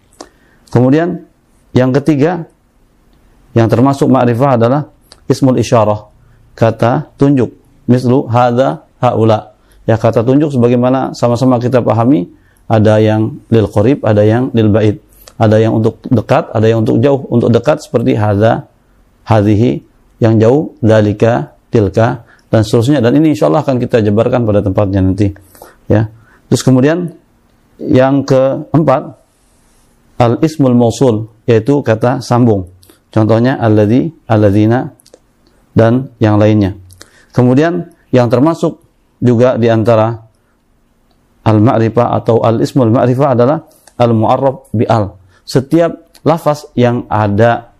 [0.71, 1.27] Kemudian
[1.75, 2.47] yang ketiga
[3.55, 4.91] yang termasuk ma'rifah adalah
[5.27, 6.07] ismul isyarah,
[6.55, 7.51] kata tunjuk.
[7.91, 9.59] Mislu hadza haula.
[9.85, 12.31] Ya kata tunjuk sebagaimana sama-sama kita pahami
[12.71, 14.97] ada yang lil qarib, ada yang lil ba'id.
[15.41, 17.27] Ada yang untuk dekat, ada yang untuk jauh.
[17.27, 18.71] Untuk dekat seperti hadza,
[19.27, 19.83] hadhihi,
[20.23, 25.01] yang jauh dalika, tilka, dan seterusnya dan ini insya Allah akan kita jabarkan pada tempatnya
[25.01, 25.31] nanti
[25.87, 26.11] ya
[26.51, 27.15] terus kemudian
[27.79, 29.20] yang keempat
[30.21, 32.69] al ismul mausul yaitu kata sambung
[33.09, 34.93] contohnya alladzi alladzina
[35.73, 36.77] dan yang lainnya
[37.33, 38.85] kemudian yang termasuk
[39.21, 40.13] juga di antara
[41.41, 43.65] al-ma'rifah atau al-ismul ma'rifah adalah
[43.97, 45.17] al-mu'arraf bi al
[45.49, 47.71] setiap lafaz yang ada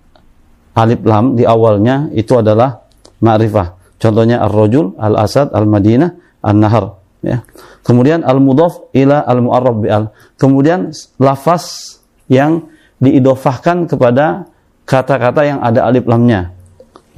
[0.77, 2.89] alif lam di awalnya itu adalah
[3.21, 3.99] ma'rifah.
[4.01, 7.45] Contohnya ar-rajul, al-asad, al-madinah, an-nahar, ya.
[7.85, 10.05] Kemudian al-mudhaf ila al-mu'arraf bi al.
[10.41, 10.89] Kemudian
[11.21, 12.00] lafaz
[12.31, 12.71] yang
[13.03, 14.47] diidofahkan kepada
[14.87, 16.55] kata-kata yang ada alif lamnya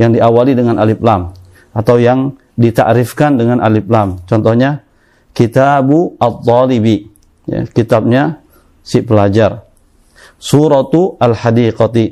[0.01, 1.31] yang diawali dengan alif lam
[1.77, 4.20] atau yang ditakrifkan dengan alif lam.
[4.29, 4.85] Contohnya
[5.33, 7.09] kitabu at-talibi,
[7.48, 8.40] ya, kitabnya
[8.85, 9.64] si pelajar
[10.37, 12.07] suratu al-hadiqati.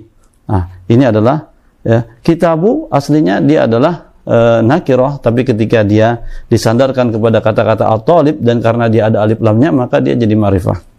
[0.50, 1.50] Nah, ini adalah
[1.82, 8.62] ya, kitabu aslinya dia adalah e, nakirah tapi ketika dia disandarkan kepada kata-kata al-talib dan
[8.62, 10.89] karena dia ada alif lamnya maka dia jadi ma'rifah.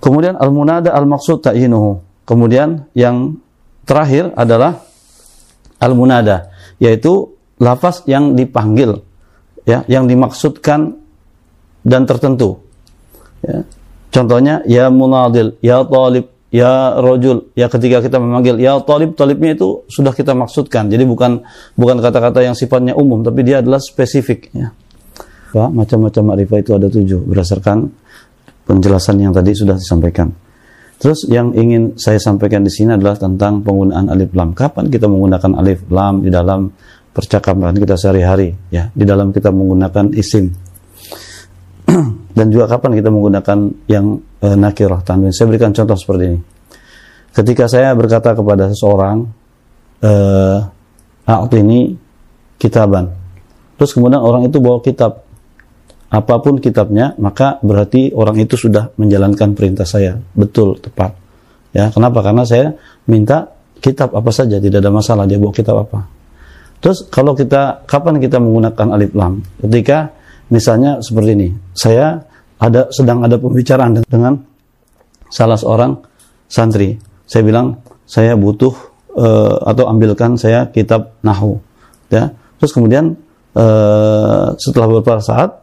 [0.00, 2.24] Kemudian al-munada al-maqsud ta'yinuhu.
[2.24, 3.36] Kemudian yang
[3.84, 4.84] terakhir adalah
[5.80, 9.04] al-munada yaitu lafaz yang dipanggil
[9.68, 10.96] ya yang dimaksudkan
[11.84, 12.60] dan tertentu
[13.44, 13.64] ya
[14.10, 17.46] Contohnya ya munadil, ya talib, ya rojul.
[17.54, 20.90] Ya ketika kita memanggil ya talib, talibnya itu sudah kita maksudkan.
[20.90, 21.46] Jadi bukan
[21.78, 24.50] bukan kata-kata yang sifatnya umum, tapi dia adalah spesifik.
[24.50, 24.74] Ya.
[25.54, 27.90] Macam-macam makrifat itu ada tujuh berdasarkan
[28.70, 30.30] penjelasan yang tadi sudah disampaikan.
[31.02, 34.54] Terus yang ingin saya sampaikan di sini adalah tentang penggunaan alif lam.
[34.54, 36.70] Kapan kita menggunakan alif lam di dalam
[37.10, 38.54] percakapan kita sehari-hari?
[38.70, 40.52] Ya, di dalam kita menggunakan isim
[42.36, 43.58] dan juga kapan kita menggunakan
[43.90, 45.32] yang e, nakirah tanwin.
[45.34, 46.38] Saya berikan contoh seperti ini.
[47.30, 49.22] Ketika saya berkata kepada seseorang,
[50.02, 50.58] eh,
[51.62, 51.94] ini
[52.58, 53.06] kitaban.
[53.78, 55.29] Terus kemudian orang itu bawa kitab.
[56.10, 60.18] Apa pun kitabnya, maka berarti orang itu sudah menjalankan perintah saya.
[60.34, 61.14] Betul, tepat.
[61.70, 62.18] Ya, kenapa?
[62.26, 62.74] Karena saya
[63.06, 63.46] minta
[63.78, 66.10] kitab apa saja, tidak ada masalah dia bawa kitab apa.
[66.82, 69.38] Terus kalau kita kapan kita menggunakan alif lam?
[69.62, 70.20] Ketika
[70.50, 72.18] Misalnya seperti ini, saya
[72.58, 74.34] ada sedang ada pembicaraan dengan
[75.30, 75.94] salah seorang
[76.50, 76.98] santri.
[77.22, 78.74] Saya bilang saya butuh
[79.14, 81.54] uh, atau ambilkan saya kitab nahu,
[82.10, 82.34] ya.
[82.58, 83.14] Terus kemudian
[83.54, 85.59] uh, setelah beberapa saat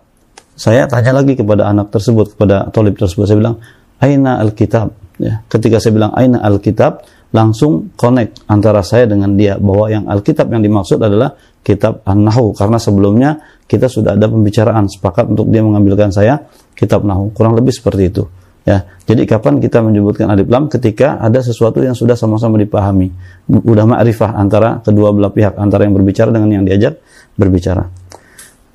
[0.57, 3.29] saya tanya lagi kepada anak tersebut kepada tolib tersebut.
[3.29, 3.57] Saya bilang
[4.01, 4.89] aina alkitab?
[5.21, 10.47] Ya ketika saya bilang aina alkitab langsung connect antara saya dengan dia bahwa yang Alkitab
[10.47, 13.29] yang dimaksud adalah kitab An-Nahu karena sebelumnya
[13.67, 16.39] kita sudah ada pembicaraan sepakat untuk dia mengambilkan saya
[16.71, 18.23] kitab Nahu kurang lebih seperti itu
[18.63, 18.87] ya.
[19.03, 20.71] Jadi kapan kita menyebutkan alif lam?
[20.71, 23.11] Ketika ada sesuatu yang sudah sama-sama dipahami.
[23.51, 26.99] Udah ma'rifah antara kedua belah pihak antara yang berbicara dengan yang diajak
[27.35, 28.07] berbicara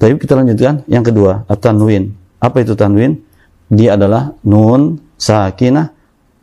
[0.02, 2.10] tapi kita lanjutkan yang kedua at-tanwin
[2.42, 3.22] apa itu tanwin
[3.70, 5.94] dia adalah nun sakinah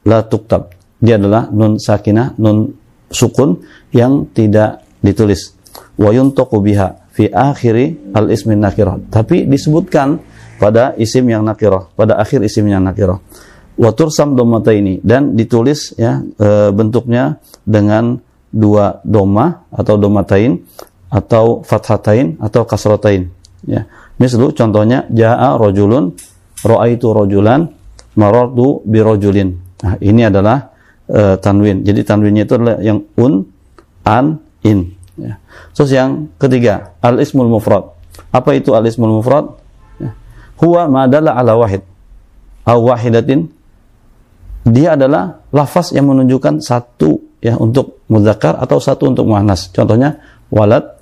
[0.07, 2.75] la tuktab dia adalah nun sakinah, nun
[3.07, 3.63] sukun
[3.95, 5.55] yang tidak ditulis.
[5.95, 8.99] Wa yuntaqu biha fi akhiri al ismin nakirah.
[9.07, 10.19] Tapi disebutkan
[10.59, 13.15] pada isim yang nakirah, pada akhir isim yang nakirah.
[13.79, 18.19] Wa tursam ini dan ditulis ya e, bentuknya dengan
[18.51, 20.67] dua doma atau domatain
[21.07, 23.31] atau fathatain atau kasratain
[23.65, 23.87] ya.
[24.19, 26.15] Mislu contohnya jaa rojulun
[26.63, 27.71] ro'aitu rojulan
[28.19, 29.49] marartu birojulin.
[29.79, 30.75] Nah, ini adalah
[31.07, 31.87] uh, tanwin.
[31.87, 33.47] Jadi tanwinnya itu adalah yang un,
[34.03, 34.91] an, in.
[35.15, 35.39] Ya.
[35.71, 37.95] Terus yang ketiga, al-ismul mufrad.
[38.35, 39.55] Apa itu al-ismul mufrad?
[40.03, 40.11] Ya.
[40.59, 41.83] Huwa madala ala wahid.
[42.67, 43.47] Aw wahidatin.
[44.67, 49.71] Dia adalah lafaz yang menunjukkan satu ya untuk muzakkar atau satu untuk muannas.
[49.71, 50.19] Contohnya
[50.51, 50.98] walad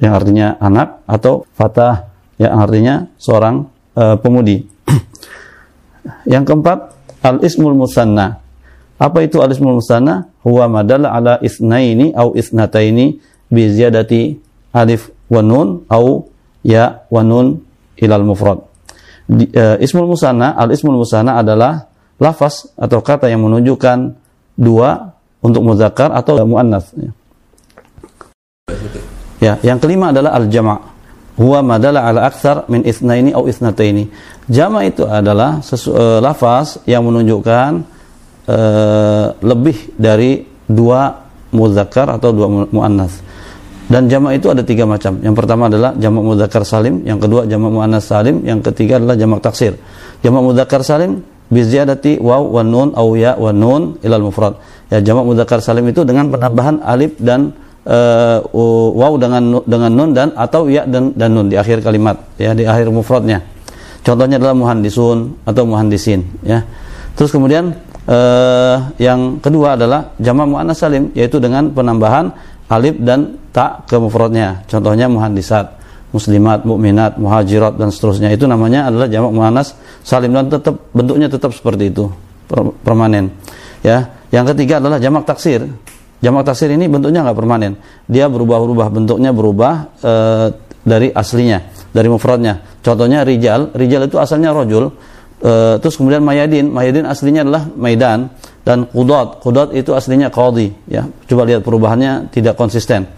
[0.00, 2.08] yang artinya anak atau fatah
[2.40, 4.64] yang artinya seorang uh, pemudi.
[6.32, 8.40] yang keempat, al-ismul musanna
[9.00, 10.28] apa itu alismul musanna?
[10.44, 13.16] Huwa madalla ala isnaini au isnataini
[13.48, 14.36] bi ziyadati
[14.76, 16.28] alif wa nun au
[16.60, 17.64] ya wa nun
[17.96, 18.60] ilal mufrad.
[19.24, 21.88] Di, uh, ismul musanna, al ismul musanna adalah
[22.20, 24.20] lafaz atau kata yang menunjukkan
[24.60, 26.92] dua untuk muzakkar atau muannas.
[29.40, 29.56] Ya.
[29.58, 30.78] ya, yang kelima adalah al jama'.
[31.40, 34.12] Huwa madalla ala aktsar min isnaini au isnataini.
[34.44, 38.00] Jama' itu adalah sesu, uh, lafaz yang menunjukkan
[38.50, 41.22] Eh, lebih dari dua
[41.54, 43.22] muzakkar atau dua muannas.
[43.86, 45.22] Dan jamak itu ada tiga macam.
[45.22, 49.38] Yang pertama adalah jamak muzakkar salim, yang kedua jamak muannas salim, yang ketiga adalah jamak
[49.38, 49.78] taksir.
[50.26, 54.58] Jamak muzakkar salim biziyadati waw wa nun aw ya wa nun ilal mufrad.
[54.90, 57.54] Ya jamak muzakkar salim itu dengan penambahan alif dan
[57.86, 58.44] uh,
[58.96, 62.64] waw dengan dengan nun dan atau ya dan, dan nun di akhir kalimat ya di
[62.66, 63.40] akhir mufradnya.
[64.00, 66.64] Contohnya adalah muhandisun atau muhandisin ya.
[67.16, 67.76] Terus kemudian
[68.08, 72.32] uh, yang kedua adalah jama' muannas salim yaitu dengan penambahan
[72.70, 74.64] alif dan ta ke mufradnya.
[74.70, 75.76] Contohnya muhandisat,
[76.14, 78.32] muslimat, mukminat, muhajirat dan seterusnya.
[78.32, 82.08] Itu namanya adalah jamak muannas salim dan tetap bentuknya tetap seperti itu
[82.82, 83.34] permanen.
[83.84, 84.16] Ya.
[84.30, 85.66] Yang ketiga adalah jamak taksir.
[86.20, 87.80] Jamak taksir ini bentuknya nggak permanen.
[88.04, 89.72] Dia berubah-ubah bentuknya berubah
[90.04, 90.12] e,
[90.84, 92.60] dari aslinya, dari mufradnya.
[92.84, 94.92] Contohnya rijal, rijal itu asalnya rojul.
[95.40, 98.28] E, terus kemudian mayadin, mayadin aslinya adalah maidan
[98.68, 101.08] dan kudat, kudat itu aslinya qadi, ya.
[101.24, 103.08] Coba lihat perubahannya tidak konsisten.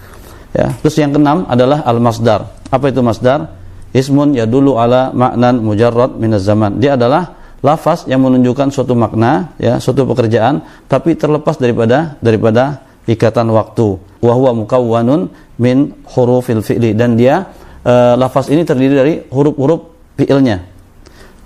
[0.55, 0.71] Ya.
[0.79, 2.55] Terus yang keenam adalah al-masdar.
[2.71, 3.51] Apa itu masdar?
[3.93, 6.79] Ismun ya dulu ala maknan mujarrad minaz zaman.
[6.79, 13.51] Dia adalah lafaz yang menunjukkan suatu makna, ya, suatu pekerjaan tapi terlepas daripada daripada ikatan
[13.51, 13.99] waktu.
[14.23, 17.51] Wa huwa mukawwanun min hurufil fi'li dan dia
[17.83, 19.81] e, lafaz ini terdiri dari huruf-huruf
[20.19, 20.63] fi'ilnya.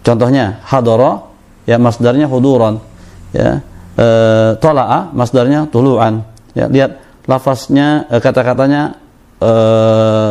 [0.04, 1.24] Contohnya hadara
[1.64, 2.78] ya masdarnya huduran
[3.32, 3.64] ya
[3.96, 4.06] e,
[4.60, 9.00] tola'a masdarnya tulu'an ya lihat lafaznya e, kata-katanya
[9.40, 9.50] e,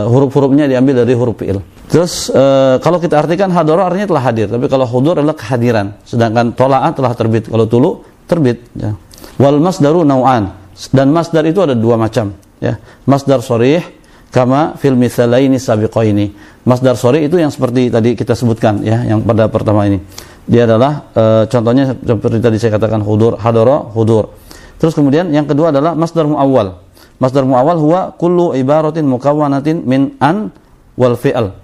[0.05, 1.59] huruf-hurufnya diambil dari huruf fi'il.
[1.89, 2.43] Terus e,
[2.81, 5.97] kalau kita artikan hadara artinya telah hadir, tapi kalau hudur adalah kehadiran.
[6.05, 7.49] Sedangkan tola'a telah terbit.
[7.49, 8.93] Kalau tulu terbit ya.
[9.37, 12.75] Wal masdaru nau'an dan masdar itu ada dua macam ya.
[13.07, 13.79] Masdar sorih
[14.27, 16.35] kama fil mithalaini sabiqaini.
[16.67, 20.03] Masdar sorih itu yang seperti tadi kita sebutkan ya yang pada pertama ini.
[20.45, 24.35] Dia adalah e, contohnya seperti tadi saya katakan hudur hadara hudur.
[24.75, 26.83] Terus kemudian yang kedua adalah masdar muawwal.
[27.15, 30.51] Masdar muawwal huwa kullu ibaratin mukawwanatin min an
[30.99, 31.55] wal fi'al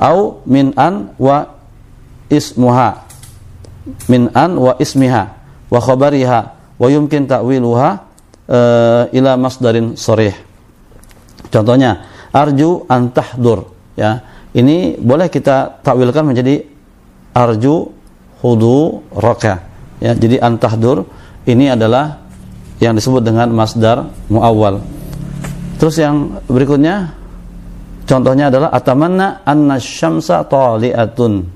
[0.00, 1.44] au min an wa
[2.32, 3.04] ismuha.
[4.08, 5.24] Min an wa ismiha
[5.68, 6.40] wa khabariha
[6.80, 8.03] wa yumkin ta'wiluha
[8.48, 10.34] uh, ila masdarin sorih.
[11.48, 12.04] Contohnya,
[12.34, 13.70] arju antahdur.
[13.94, 16.66] Ya, ini boleh kita takwilkan menjadi
[17.34, 17.94] arju
[18.42, 19.62] hudu roka.
[20.02, 21.06] Ya, jadi antahdur
[21.46, 22.24] ini adalah
[22.82, 24.82] yang disebut dengan masdar muawwal.
[25.78, 27.14] Terus yang berikutnya
[28.04, 31.54] contohnya adalah atamanna anna syamsa tali'atun.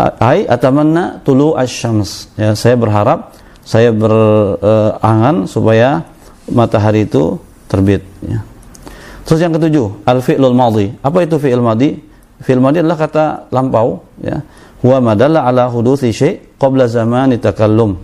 [0.00, 2.32] Hai atamanna tulu asyams.
[2.40, 3.36] Ya, saya berharap
[3.70, 6.02] saya berangan supaya
[6.50, 7.38] matahari itu
[7.70, 8.42] terbit ya.
[9.22, 10.90] Terus yang ketujuh, al-fi'lul madhi.
[11.06, 11.94] Apa itu fi'il madhi?
[12.42, 14.42] Fi'il madhi adalah kata lampau ya.
[14.82, 17.94] Huwa madalla ala huduthi syai' qabla zamani takallum.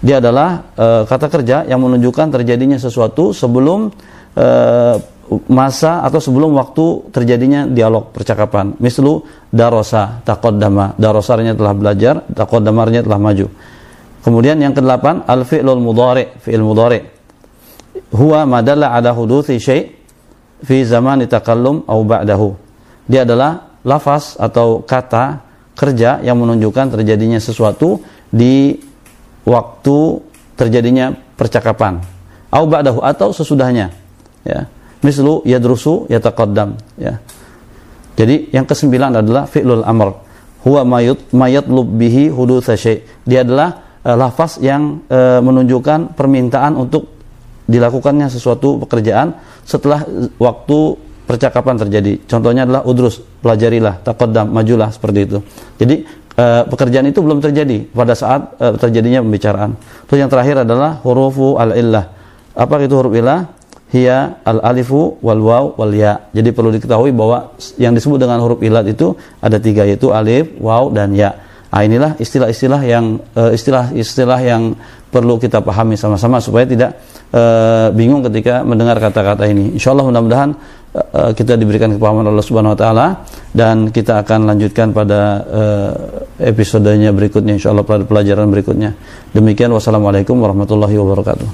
[0.00, 3.92] Dia adalah e, kata kerja yang menunjukkan terjadinya sesuatu sebelum
[4.32, 4.46] e,
[5.52, 8.72] masa atau sebelum waktu terjadinya dialog percakapan.
[8.80, 9.20] Mislu
[9.52, 10.96] darosa taqaddama.
[10.96, 13.46] Darosarnya telah belajar, taqaddamarnya telah maju.
[14.20, 17.00] Kemudian yang kedelapan al-fi'lul mudhari, fi'il mudhari.
[18.12, 19.88] Huwa madalla ala huduthi syai'
[20.60, 22.52] fi zaman takallum au ba'dahu.
[23.08, 25.40] Dia adalah lafaz atau kata
[25.72, 28.76] kerja yang menunjukkan terjadinya sesuatu di
[29.48, 29.98] waktu
[30.52, 32.04] terjadinya percakapan.
[32.52, 33.88] Au ba'dahu atau sesudahnya.
[34.44, 34.68] Ya.
[35.00, 37.16] Mislu yadrusu yataqaddam, ya.
[38.20, 40.12] Jadi yang kesembilan adalah fi'lul amr.
[40.60, 43.00] Huwa mayut mayatlub bihi hudutsa syai'.
[43.24, 47.08] Dia adalah uh, lafaz yang uh, menunjukkan permintaan untuk
[47.70, 50.02] dilakukannya sesuatu pekerjaan setelah
[50.42, 50.78] waktu
[51.30, 52.18] percakapan terjadi.
[52.26, 55.38] Contohnya adalah udrus, pelajarilah, taqaddam, majulah seperti itu.
[55.78, 56.02] Jadi
[56.34, 59.78] uh, pekerjaan itu belum terjadi pada saat uh, terjadinya pembicaraan.
[60.10, 62.10] Terus yang terakhir adalah hurufu al-illah.
[62.58, 63.46] Apa itu huruf illah?
[63.90, 66.30] Hiya al-alifu wal waw wal ya.
[66.34, 70.90] Jadi perlu diketahui bahwa yang disebut dengan huruf ilat itu ada tiga yaitu alif, waw
[70.90, 71.34] dan ya.
[71.70, 74.74] Nah, inilah istilah-istilah yang eh, istilah-istilah yang
[75.10, 76.94] perlu kita pahami sama-sama supaya tidak
[77.34, 79.74] uh, bingung ketika mendengar kata-kata ini.
[79.74, 80.50] Insya Allah mudah-mudahan
[80.94, 83.06] uh, kita diberikan kepahaman Allah Subhanahu Wa Taala
[83.50, 85.92] dan kita akan lanjutkan pada uh,
[86.38, 87.58] episodenya berikutnya.
[87.58, 88.94] Insya Allah pada pelajaran berikutnya.
[89.34, 91.48] Demikian wassalamualaikum warahmatullahi wabarakatuh.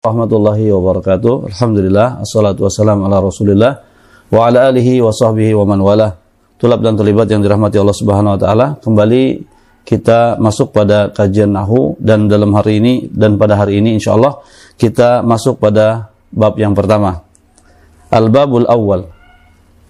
[0.00, 1.52] Warahmatullahi wabarakatuh.
[1.52, 2.24] Alhamdulillah.
[2.24, 3.72] Assalatu wassalamu ala Rasulillah
[4.32, 6.27] wa ala alihi wa sahbihi wa man walah
[6.58, 9.24] tulab dan tulibat yang dirahmati Allah Subhanahu wa taala, kembali
[9.86, 14.44] kita masuk pada kajian nahu dan dalam hari ini dan pada hari ini insyaallah
[14.76, 17.24] kita masuk pada bab yang pertama.
[18.12, 19.08] Al-babul awal.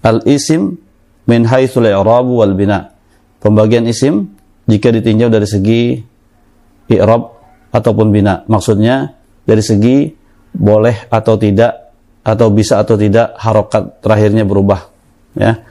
[0.07, 0.79] Al-isim
[1.27, 2.95] min haitsul i'rab wal bina.
[3.43, 4.39] Pembagian isim
[4.71, 5.99] jika ditinjau dari segi
[6.95, 7.35] i'rab
[7.75, 8.47] ataupun bina.
[8.47, 10.15] Maksudnya dari segi
[10.55, 11.91] boleh atau tidak
[12.23, 14.91] atau bisa atau tidak harokat terakhirnya berubah
[15.33, 15.65] ya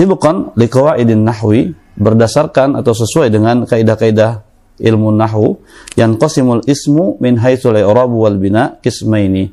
[0.00, 4.40] Tibqan liqawaidin nahwi berdasarkan atau sesuai dengan kaidah-kaidah
[4.80, 5.60] ilmu nahwu
[5.92, 9.52] yanqasimul ismu min haitsul i'rab wal bina qismaini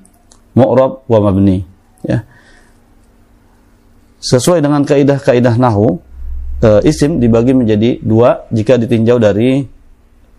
[0.55, 1.67] mu'rab wa mabni
[1.99, 2.23] ya.
[4.23, 5.99] Sesuai dengan kaidah-kaidah nahwu
[6.63, 9.67] e, isim dibagi menjadi dua jika ditinjau dari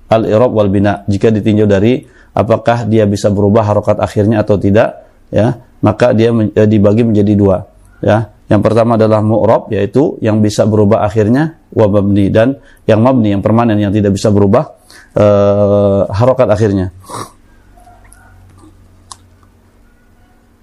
[0.09, 1.05] al-i'rab wal bina.
[1.05, 2.01] Jika ditinjau dari
[2.33, 7.37] apakah dia bisa berubah harokat akhirnya atau tidak ya maka dia men, e, dibagi menjadi
[7.37, 7.69] dua
[8.01, 12.57] ya yang pertama adalah mu'rab yaitu yang bisa berubah akhirnya wa mabni dan
[12.89, 14.73] yang mabni yang permanen yang tidak bisa berubah
[15.13, 16.89] uh, harokat akhirnya.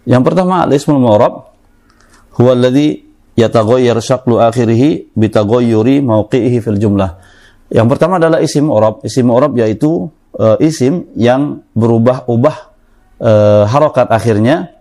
[0.09, 1.33] Yang pertama al-ismul mu'rab
[2.41, 3.05] huwa alladhi
[3.37, 7.21] yataghayyar syaklu akhirih bitaghayyuri mawqi'ihi fil jumlah.
[7.69, 9.05] Yang pertama adalah isim mu'rab.
[9.05, 10.09] Isim mu'rab yaitu
[10.41, 12.55] uh, isim yang berubah-ubah
[13.21, 14.73] uh, harokat akhirnya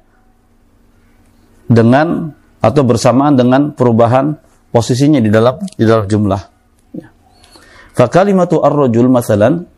[1.68, 4.40] dengan atau bersamaan dengan perubahan
[4.72, 6.42] posisinya di dalam di dalam jumlah.
[6.96, 7.12] Ya.
[7.92, 9.68] Fakalimatu ar-rajul masalan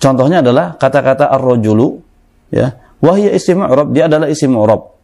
[0.00, 2.00] contohnya adalah kata-kata ar-rajulu
[2.48, 3.60] ya wahya isim
[3.92, 4.96] dia adalah isim mu'rab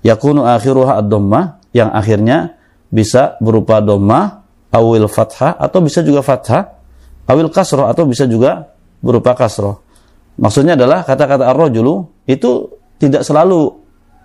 [0.00, 2.56] yakunu akhiruha ad-dhammah yang akhirnya
[2.88, 6.64] bisa berupa dhammah awil fathah atau bisa juga fathah
[7.28, 8.72] awil kasroh atau bisa juga
[9.04, 9.84] berupa kasroh
[10.40, 13.76] maksudnya adalah kata-kata ar-rajulu itu tidak selalu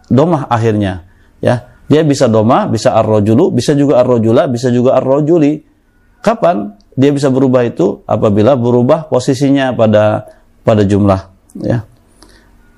[0.08, 1.04] dhammah akhirnya
[1.44, 5.60] ya dia bisa doma, bisa ar-rajulu, bisa juga ar-rajula, bisa juga ar-rajuli.
[6.24, 8.02] Kapan dia bisa berubah itu?
[8.08, 10.24] Apabila berubah posisinya pada
[10.64, 11.20] pada jumlah,
[11.60, 11.84] ya.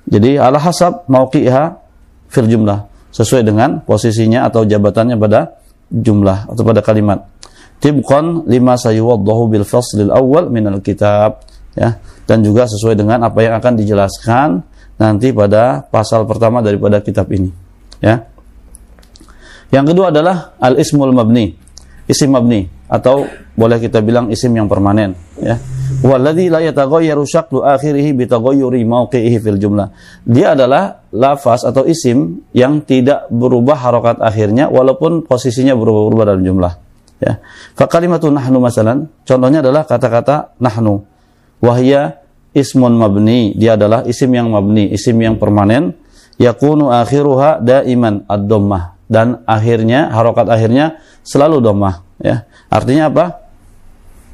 [0.06, 1.64] Jadi ala hasab mauqiha
[2.26, 7.30] fil jumlah, sesuai dengan posisinya atau jabatannya pada jumlah atau pada kalimat.
[7.78, 11.46] Tibqan lima sayuwaddahu bil faslil awal minal kitab,
[11.78, 12.02] ya.
[12.26, 14.48] Dan juga sesuai dengan apa yang akan dijelaskan
[14.98, 17.54] nanti pada pasal pertama daripada kitab ini,
[18.02, 18.26] ya.
[19.70, 21.54] Yang kedua adalah al-ismul mabni.
[22.06, 23.26] Isim mabni atau
[23.58, 25.58] boleh kita bilang isim yang permanen ya.
[26.06, 29.90] Walladzi la yataghayyaru syaklu akhirih bi taghayyuri mawqi'ihi fil jumlah.
[30.22, 36.72] Dia adalah lafaz atau isim yang tidak berubah harokat akhirnya walaupun posisinya berubah-ubah dalam jumlah
[37.18, 37.42] ya.
[37.74, 41.02] Fa kalimatu nahnu masalan contohnya adalah kata-kata nahnu.
[41.58, 42.22] Wahya
[42.54, 45.96] ismun mabni, dia adalah isim yang mabni, isim yang permanen
[46.38, 52.46] yakunu akhiruha daiman ad-dhammah dan akhirnya harokat akhirnya selalu domah ya.
[52.66, 53.46] Artinya apa?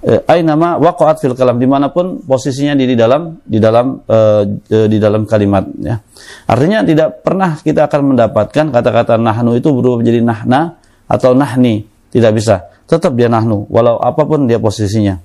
[0.03, 1.63] Eh, nama waqaat fil kalam.
[1.63, 6.03] Di mana pun posisinya di, dalam di dalam uh, di dalam kalimat ya.
[6.51, 10.75] Artinya tidak pernah kita akan mendapatkan kata-kata nahnu itu berubah menjadi nahna
[11.07, 11.87] atau nahni.
[12.11, 12.67] Tidak bisa.
[12.91, 15.23] Tetap dia nahnu walau apa pun dia posisinya.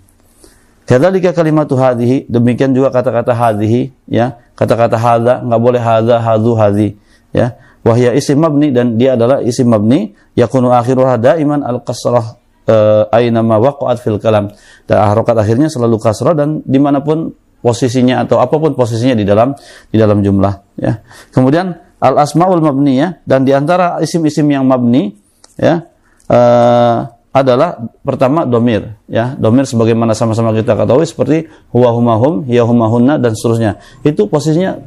[0.85, 4.37] Kadzalika kalimatu hadhihi demikian juga kata-kata hadhihi ya.
[4.53, 6.89] Kata-kata hadza nggak boleh hadza hadzu hadhi
[7.33, 7.57] ya
[7.87, 10.11] wahya isim mabni dan dia adalah isim mabni.
[10.35, 12.35] Yakunu akhiruha daiman al kasrah
[12.67, 14.51] uh, aina ma waqa'at fil kalam.
[14.83, 17.31] Dan harokat akhirnya selalu kasrah dan di mana pun
[17.63, 19.55] posisinya atau apa pun posisinya di dalam
[19.89, 21.01] di dalam jumlah ya.
[21.31, 25.17] Kemudian al asmaul mabniyah dan di antara isim-isim yang mabni
[25.57, 25.81] ya
[26.29, 26.97] uh,
[27.33, 29.33] adalah pertama domir ya.
[29.37, 33.81] Domir sebagaimana sama-sama kita ketahui seperti huwa humahum ya humahunna dan seterusnya.
[34.05, 34.77] Itu posisinya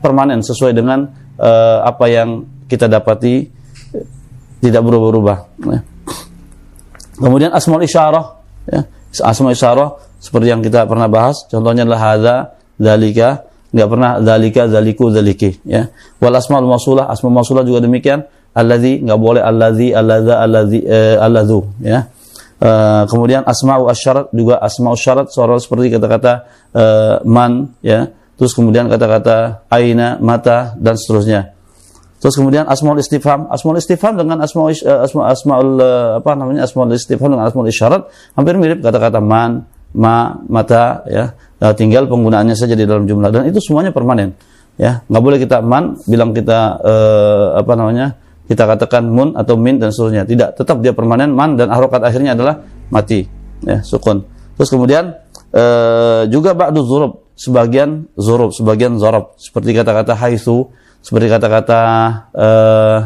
[0.00, 3.48] permanen sesuai dengan uh, apa yang kita dapati
[4.60, 5.38] tidak berubah-ubah.
[5.66, 5.80] Ya.
[7.16, 8.24] Kemudian asmaul isyarah,
[8.68, 8.80] ya.
[9.24, 12.36] asmaul isyarah seperti yang kita pernah bahas, contohnya adalah hadza,
[12.76, 15.64] dalika, nggak pernah dalika, daliku, daliki.
[15.64, 15.88] Ya.
[16.20, 21.60] Wal asmaul mausulah, asmaul mausulah juga demikian, alladzi nggak boleh alladzi, alladza, alladzi, eh, alladzu.
[21.80, 22.12] Ya.
[22.60, 26.44] Uh, kemudian asma'u asyarat juga asma'u syarat soal seperti kata-kata
[26.76, 31.52] uh, man ya terus kemudian kata-kata aina, mata dan seterusnya.
[32.20, 36.88] Terus kemudian asmaul istifham, asmaul istifham dengan asmaul uh, asma, asmaul uh, apa namanya asmaul
[36.96, 41.36] istifham dengan asmaul isyarat hampir mirip kata-kata man, ma, mata ya.
[41.60, 44.32] Uh, tinggal penggunaannya saja di dalam jumlah dan itu semuanya permanen.
[44.80, 48.16] Ya, nggak boleh kita man bilang kita uh, apa namanya?
[48.50, 50.26] kita katakan mun atau min dan seterusnya.
[50.26, 52.58] Tidak, tetap dia permanen man dan harokat akhirnya adalah
[52.90, 53.22] mati.
[53.62, 54.26] Ya, sukun.
[54.58, 55.14] Terus kemudian
[55.54, 59.32] uh, juga ba'du zurub sebagian zurub, sebagian zorob.
[59.40, 60.68] Seperti kata-kata haitsu,
[61.00, 61.80] seperti kata-kata
[62.36, 62.98] uh,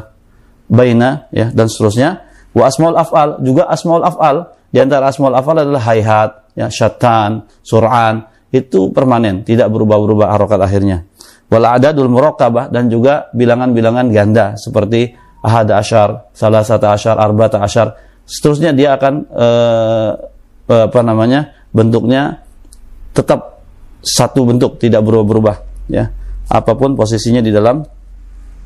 [0.66, 2.26] baina, ya, dan seterusnya.
[2.50, 4.50] Wa asmaul af'al, juga asmaul af'al.
[4.74, 8.26] Di antara asmaul af'al adalah hayhat, ya, syatan, sur'an.
[8.50, 11.06] Itu permanen, tidak berubah-ubah harokat akhirnya.
[11.46, 15.14] Wal adadul muraqabah dan juga bilangan-bilangan ganda seperti
[15.44, 17.94] ahad asyar, salah satu asyar, arba'ata asyar.
[18.24, 20.10] Seterusnya dia akan uh,
[20.66, 21.54] apa namanya?
[21.74, 22.46] bentuknya
[23.10, 23.53] tetap
[24.04, 26.12] satu bentuk tidak berubah-ubah ya.
[26.52, 27.80] Apa pun posisinya di dalam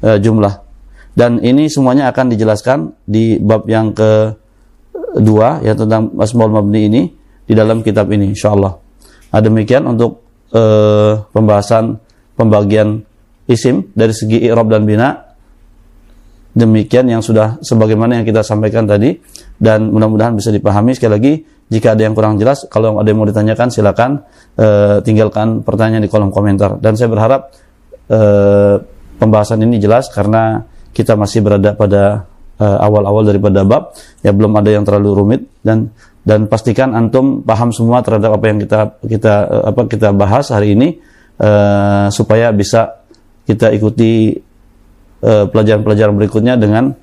[0.02, 0.66] uh, jumlah.
[1.14, 7.02] Dan ini semuanya akan dijelaskan di bab yang kedua yang tentang asmaul mabni ini
[7.42, 8.72] di dalam kitab ini insyaallah.
[9.34, 10.22] Nah, demikian untuk
[10.54, 11.98] uh, pembahasan
[12.38, 13.02] pembagian
[13.50, 15.27] isim dari segi i'rab dan bina.
[16.58, 19.14] Demikian yang sudah sebagaimana yang kita sampaikan tadi.
[19.54, 20.98] Dan mudah-mudahan bisa dipahami.
[20.98, 21.32] Sekali lagi
[21.70, 24.24] jika ada yang kurang jelas kalau ada yang mau ditanyakan silakan
[24.58, 26.82] uh, tinggalkan pertanyaan di kolom komentar.
[26.82, 27.54] Dan saya berharap
[28.10, 28.82] uh,
[29.22, 32.26] pembahasan ini jelas karena kita masih berada pada
[32.58, 33.94] awal-awal uh, daripada bab.
[34.26, 35.42] Ya belum ada yang terlalu rumit.
[35.62, 35.94] Dan
[36.26, 39.34] dan pastikan antum paham semua terhadap apa yang kita kita
[39.72, 41.00] apa kita bahas hari ini
[41.40, 43.00] uh, supaya bisa
[43.48, 44.47] kita ikuti eh,
[45.22, 46.94] pelajaran-pelajaran uh, berikutnya dengan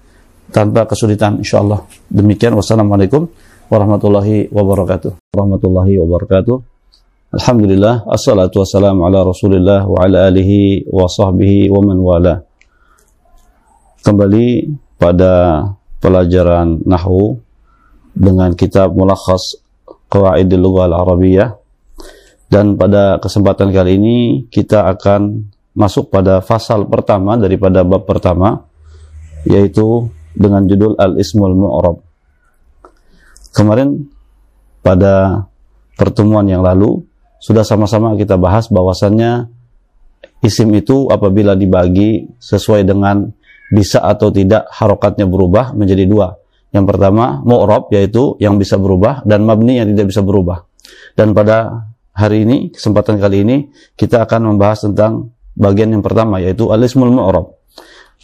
[0.51, 1.83] tanpa kesulitan insyaallah.
[2.07, 3.27] Demikian wassalamualaikum
[3.67, 5.35] warahmatullahi wabarakatuh.
[5.35, 6.55] Warahmatullahi wabarakatuh.
[7.35, 12.35] Alhamdulillah assalatu wassalamu ala Rasulillah wa ala alihi wa sahbihi wa man wala.
[14.05, 15.65] Kembali pada
[15.99, 17.41] pelajaran nahwu
[18.15, 19.59] dengan kitab Mulakhas
[20.07, 21.57] Qawaidil Lughah Al-Arabiyah
[22.47, 28.63] dan pada kesempatan kali ini kita akan masuk pada fasal pertama daripada bab pertama
[29.45, 32.01] yaitu dengan judul Al-Ismul Mu'rab.
[33.53, 34.07] Kemarin
[34.81, 35.45] pada
[35.95, 37.03] pertemuan yang lalu
[37.39, 39.47] sudah sama-sama kita bahas bahwasannya
[40.41, 43.27] isim itu apabila dibagi sesuai dengan
[43.69, 46.35] bisa atau tidak harokatnya berubah menjadi dua.
[46.71, 50.67] Yang pertama mu'rab yaitu yang bisa berubah dan mabni yang tidak bisa berubah.
[51.15, 53.57] Dan pada hari ini kesempatan kali ini
[53.95, 57.55] kita akan membahas tentang bagian yang pertama yaitu al-ismul mu'rab.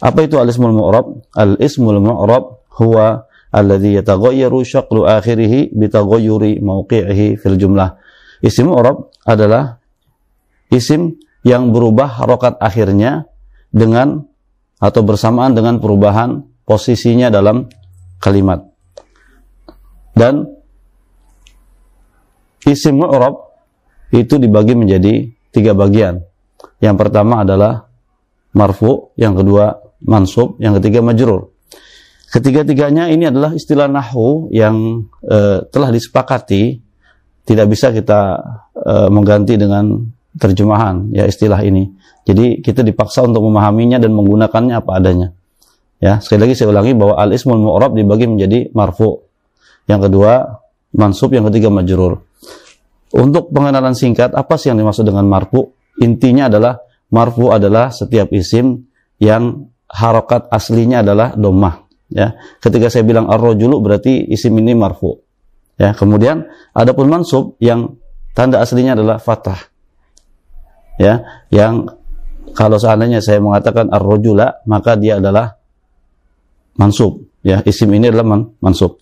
[0.00, 1.24] Apa itu al-ismul mu'rab?
[1.32, 8.00] Al-ismul mu'rab huwa alladhi yataghayyaru syaqlu akhirih bitaghayyuri mawqi'ihi fil jumlah.
[8.40, 9.80] Isim mu'rab adalah
[10.72, 13.28] isim yang berubah harokat akhirnya
[13.72, 14.24] dengan
[14.82, 17.70] atau bersamaan dengan perubahan posisinya dalam
[18.18, 18.66] kalimat.
[20.12, 20.44] Dan
[22.66, 23.52] isim mu'rab
[24.12, 26.20] itu dibagi menjadi tiga bagian.
[26.82, 27.86] Yang pertama adalah
[28.58, 31.54] marfu, yang kedua mansub, yang ketiga majrur.
[32.32, 36.80] Ketiga-tiganya ini adalah istilah nahu yang e, telah disepakati
[37.46, 38.40] tidak bisa kita
[38.74, 40.00] e, mengganti dengan
[40.34, 41.92] terjemahan ya istilah ini.
[42.24, 45.28] Jadi kita dipaksa untuk memahaminya dan menggunakannya apa adanya.
[46.02, 49.22] Ya, sekali lagi saya ulangi bahwa al-ismul mu'rab dibagi menjadi marfu.
[49.86, 50.32] Yang kedua
[50.98, 52.26] mansub, yang ketiga majrur.
[53.12, 55.68] Untuk pengenalan singkat, apa sih yang dimaksud dengan marfu?
[56.00, 56.80] Intinya adalah
[57.12, 58.88] marfu adalah setiap isim
[59.20, 61.84] yang harokat aslinya adalah domah.
[62.12, 65.20] Ya, ketika saya bilang ar-rajulu berarti isim ini marfu.
[65.76, 67.96] Ya, kemudian adapun mansub yang
[68.36, 69.60] tanda aslinya adalah fathah.
[71.00, 71.88] Ya, yang
[72.52, 75.56] kalau seandainya saya mengatakan ar-rajula maka dia adalah
[76.76, 77.28] mansub.
[77.40, 79.00] Ya, isim ini adalah man, mansub.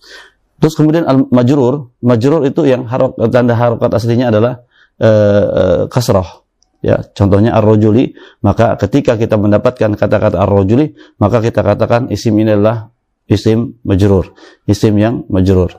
[0.61, 4.61] Terus kemudian al-majrur, majrur itu yang harok, tanda harokat aslinya adalah
[5.01, 6.40] uh, kasrah
[6.81, 12.89] ya contohnya ar-rajuli maka ketika kita mendapatkan kata-kata ar-rajuli maka kita katakan isim ini adalah
[13.29, 14.33] isim majrur
[14.65, 15.77] isim yang majrur.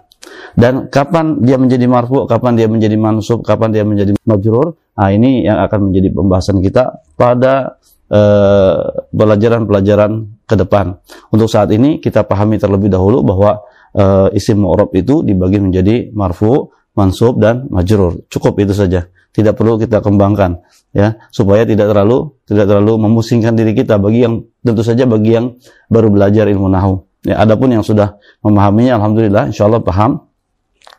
[0.55, 5.42] Dan kapan dia menjadi marfu kapan dia menjadi mansub kapan dia menjadi majrur nah ini
[5.42, 7.80] yang akan menjadi pembahasan kita pada
[8.12, 10.94] uh, pelajaran-pelajaran ke depan.
[11.34, 13.64] Untuk saat ini kita pahami terlebih dahulu bahwa
[13.96, 18.22] uh, isim mu'rab itu dibagi menjadi marfu mansub dan majrur.
[18.28, 20.61] Cukup itu saja tidak perlu kita kembangkan
[20.93, 25.57] ya supaya tidak terlalu tidak terlalu memusingkan diri kita bagi yang tentu saja bagi yang
[25.89, 27.01] baru belajar ilmu nahu.
[27.24, 30.28] Ya adapun yang sudah memahaminya alhamdulillah insyaallah paham.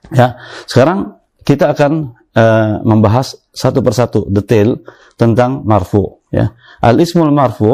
[0.09, 4.81] Ya sekarang kita akan uh, membahas satu persatu detail
[5.13, 6.57] tentang marfu ya.
[6.81, 7.69] Al ismul marfu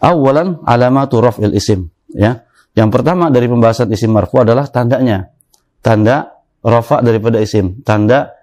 [0.00, 2.48] awalan alamatu raf'il isim ya.
[2.72, 5.34] Yang pertama dari pembahasan isim marfu adalah tandanya.
[5.82, 7.82] Tanda rafa daripada isim.
[7.82, 8.37] Tanda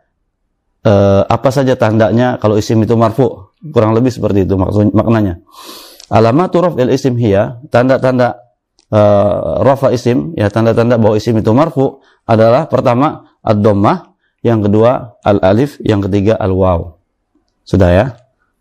[0.86, 3.51] uh, apa saja tandanya kalau isim itu marfu?
[3.73, 5.41] Kurang lebih seperti itu maksud maknanya.
[6.13, 8.38] Alamatu raf'il isim hiya tanda-tanda
[8.93, 14.13] uh, rafa isim ya tanda-tanda bahwa isim itu marfu adalah pertama ad-dhammah
[14.45, 16.93] yang kedua al-alif yang ketiga al-waw.
[17.65, 18.05] Sudah ya?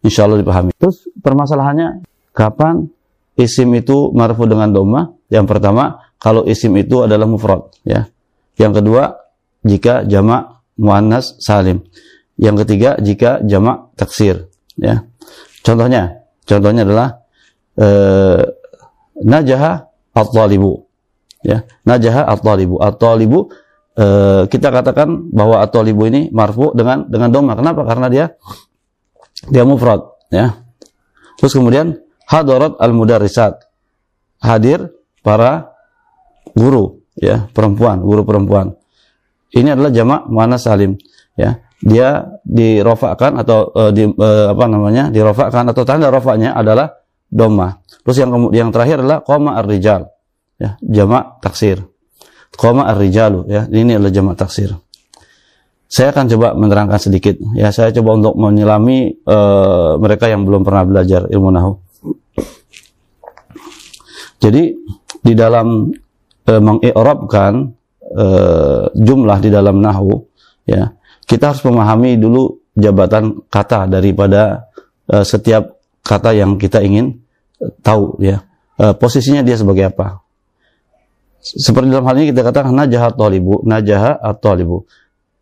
[0.00, 0.72] Insyaallah dipahami.
[0.80, 2.88] Terus permasalahannya kapan
[3.36, 5.12] isim itu marfu dengan dhammah?
[5.28, 8.08] Yang pertama kalau isim itu adalah mufrad ya.
[8.56, 9.20] Yang kedua
[9.60, 11.84] jika jamak muannas salim
[12.38, 15.06] yang ketiga jika jamak taksir ya.
[15.64, 17.08] Contohnya, contohnya adalah
[17.80, 18.42] eh,
[19.24, 20.84] najaha at-talibu.
[21.40, 22.76] Ya, najaha at-talibu.
[22.84, 23.48] At-talibu
[23.96, 27.56] eh, kita katakan bahwa at-talibu ini marfu dengan dengan doma.
[27.56, 27.88] Kenapa?
[27.88, 28.36] Karena dia
[29.48, 30.52] dia mufrad, ya.
[31.40, 31.96] Terus kemudian
[32.28, 33.56] hadarat al-mudarrisat.
[34.44, 34.92] Hadir
[35.24, 35.72] para
[36.52, 38.76] guru, ya, perempuan, guru perempuan.
[39.56, 41.00] Ini adalah jamak mana salim,
[41.40, 46.88] ya dia dirofakkan atau uh, di uh, apa namanya dirofakkan atau tanda rofaknya adalah
[47.28, 47.76] doma.
[48.00, 50.08] Terus yang yang terakhir adalah koma ar-rijal
[50.56, 51.84] ya jamak taksir.
[52.56, 54.72] Koma ar-rijalu ya ini adalah jamak taksir.
[55.84, 60.88] Saya akan coba menerangkan sedikit ya saya coba untuk menyelami uh, mereka yang belum pernah
[60.88, 61.72] belajar ilmu nahu.
[64.40, 64.72] Jadi
[65.20, 65.92] di dalam
[66.48, 67.52] uh, mengi'rabkan
[68.16, 70.16] uh, jumlah di dalam nahu
[70.64, 70.88] ya
[71.34, 74.70] kita harus memahami dulu jabatan kata daripada
[75.10, 77.18] uh, setiap kata yang kita ingin
[77.58, 78.46] uh, tahu ya.
[78.78, 80.22] Uh, posisinya dia sebagai apa.
[81.42, 83.66] Seperti dalam hal ini kita katakan najaha tolibu.
[83.66, 84.86] Najaha at-talibu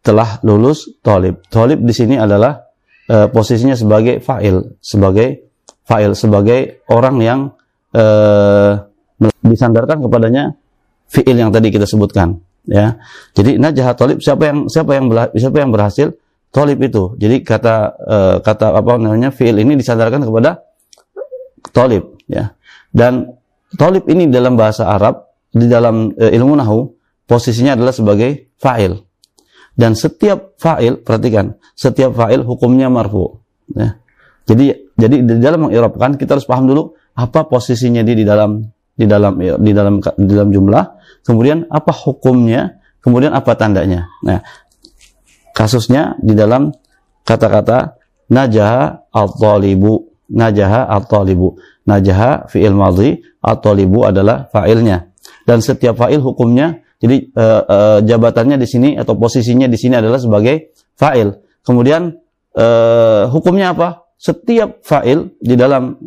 [0.01, 1.45] telah lulus tolib.
[1.53, 2.57] Tolib di sini adalah
[3.13, 5.53] uh, posisinya sebagai fa'il sebagai
[5.85, 7.41] fa'il sebagai orang yang
[7.93, 8.81] uh,
[9.45, 10.57] disandarkan kepadanya
[11.13, 12.99] fi'il yang tadi kita sebutkan ya.
[13.35, 16.15] Jadi najah tolib siapa yang siapa yang siapa yang berhasil?
[16.53, 17.17] Tolib itu.
[17.17, 20.61] Jadi kata uh, kata apa namanya fiil ini disandarkan kepada
[21.73, 22.53] tolib ya.
[22.93, 23.33] Dan
[23.81, 26.93] tolib ini dalam bahasa Arab di dalam uh, ilmu nahu
[27.25, 29.01] posisinya adalah sebagai fa'il.
[29.73, 33.41] Dan setiap fa'il perhatikan setiap fa'il hukumnya marfu
[33.73, 33.97] ya.
[34.45, 38.61] Jadi jadi di dalam mengirapkan kita harus paham dulu apa posisinya dia di dalam
[38.93, 40.85] di dalam di dalam di dalam jumlah,
[41.25, 44.09] kemudian apa hukumnya, kemudian apa tandanya.
[44.25, 44.45] Nah,
[45.57, 46.73] kasusnya di dalam
[47.25, 47.97] kata-kata
[48.29, 51.57] najaha at-talibu, najaha at-talibu.
[51.83, 55.11] Najaha fi'il madhi, at-talibu adalah fa'ilnya.
[55.43, 60.23] Dan setiap fa'il hukumnya jadi uh, uh, jabatannya di sini atau posisinya di sini adalah
[60.23, 61.35] sebagai fa'il.
[61.67, 62.15] Kemudian
[62.55, 64.07] uh, hukumnya apa?
[64.15, 65.99] Setiap fa'il di dalam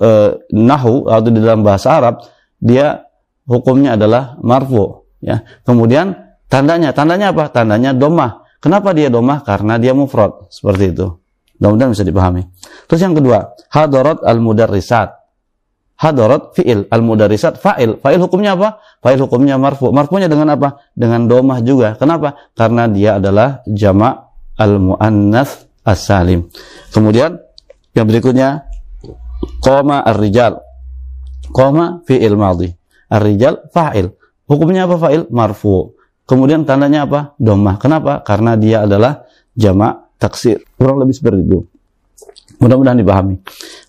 [0.00, 2.24] uh, nahu atau di dalam bahasa Arab
[2.58, 3.04] dia
[3.44, 5.44] hukumnya adalah marfu ya.
[5.62, 6.14] Kemudian
[6.48, 7.50] tandanya tandanya apa?
[7.52, 8.44] Tandanya domah.
[8.62, 9.44] Kenapa dia domah?
[9.44, 11.06] Karena dia mufrad seperti itu.
[11.60, 12.42] Mudah-mudahan bisa dipahami.
[12.88, 15.24] Terus yang kedua hadarat al mudarrisat
[16.00, 18.00] hadarat fiil al mudarrisat fa'il.
[18.00, 18.82] Fa'il hukumnya apa?
[19.04, 19.92] Fa'il hukumnya marfu.
[19.94, 20.80] Marfunya dengan apa?
[20.96, 21.94] Dengan domah juga.
[21.94, 22.50] Kenapa?
[22.56, 26.48] Karena dia adalah jamak al muannats as-salim.
[26.90, 27.38] Kemudian
[27.94, 28.66] yang berikutnya
[29.62, 30.60] Qoma ar-rijal.
[31.52, 32.68] Qoma fi'il madhi.
[33.08, 34.10] Ar-rijal fa'il.
[34.44, 35.28] Hukumnya apa fa'il?
[35.30, 35.94] Marfu.
[36.24, 37.36] Kemudian tandanya apa?
[37.36, 37.76] Domah.
[37.76, 38.24] Kenapa?
[38.24, 40.64] Karena dia adalah jamak taksir.
[40.76, 41.60] Kurang lebih seperti itu.
[42.64, 43.36] Mudah-mudahan dipahami.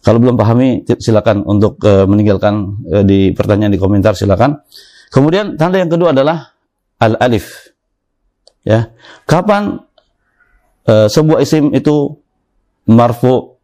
[0.04, 4.60] Kalau belum pahami, silakan untuk uh, meninggalkan uh, di pertanyaan di komentar silakan.
[5.14, 6.52] Kemudian tanda yang kedua adalah
[7.00, 7.72] al-alif.
[8.68, 8.92] Ya.
[9.24, 9.80] Kapan
[10.90, 12.20] uh, sebuah isim itu
[12.90, 13.55] marfu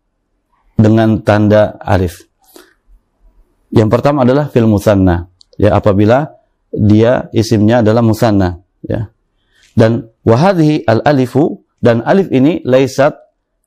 [0.78, 2.28] dengan tanda alif.
[3.72, 5.32] Yang pertama adalah fil musanna.
[5.56, 6.36] Ya, apabila
[6.72, 9.12] dia isimnya adalah musanna, ya.
[9.72, 13.16] Dan wahadhi al alifu dan alif ini laisat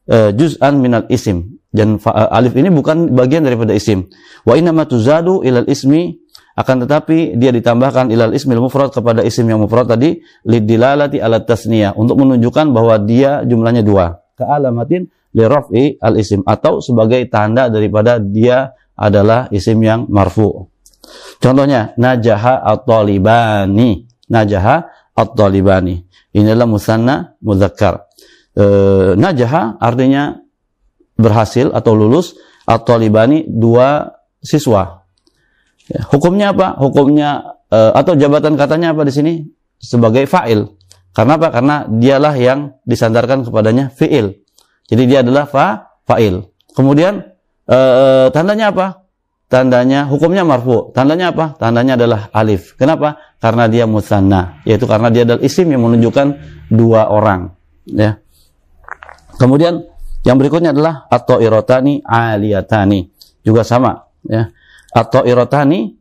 [0.09, 1.61] uh, juz'an minal isim.
[1.73, 4.07] Dan uh, alif ini bukan bagian daripada isim.
[4.45, 6.13] Wa inna tuzadu ilal ismi
[6.55, 11.99] akan tetapi dia ditambahkan ilal ismil mufrad kepada isim yang mufrad tadi lidilalati ala tasniyah
[11.99, 14.23] untuk menunjukkan bahwa dia jumlahnya dua.
[14.39, 20.71] Ka'alamatin liraf'i al-isim atau sebagai tanda daripada dia adalah isim yang marfu.
[21.43, 24.07] Contohnya najaha at-talibani.
[24.31, 26.01] Najaha at-talibani.
[26.33, 28.07] Ini adalah musanna muzakkar.
[28.55, 28.65] E,
[29.19, 30.39] najaha artinya
[31.19, 35.05] berhasil atau lulus at-talibani dua siswa.
[35.91, 36.79] Ya, hukumnya apa?
[36.81, 39.33] Hukumnya e, atau jabatan katanya apa di sini?
[39.77, 40.65] Sebagai fa'il.
[41.13, 41.53] Karena apa?
[41.53, 44.44] Karena dialah yang disandarkan kepadanya fi'il.
[44.89, 46.45] Jadi dia adalah fa fa'il.
[46.77, 47.25] Kemudian
[47.65, 47.79] e,
[48.35, 49.05] tandanya apa?
[49.49, 50.91] Tandanya hukumnya marfu.
[50.91, 51.55] Tandanya apa?
[51.57, 52.75] Tandanya adalah alif.
[52.75, 53.21] Kenapa?
[53.39, 56.27] Karena dia musanna, yaitu karena dia adalah isim yang menunjukkan
[56.73, 57.53] dua orang,
[57.87, 58.19] ya.
[59.37, 59.85] Kemudian
[60.25, 63.13] yang berikutnya adalah atau irotani aliyatani.
[63.45, 64.49] Juga sama, ya.
[64.91, 65.93] Atau irotani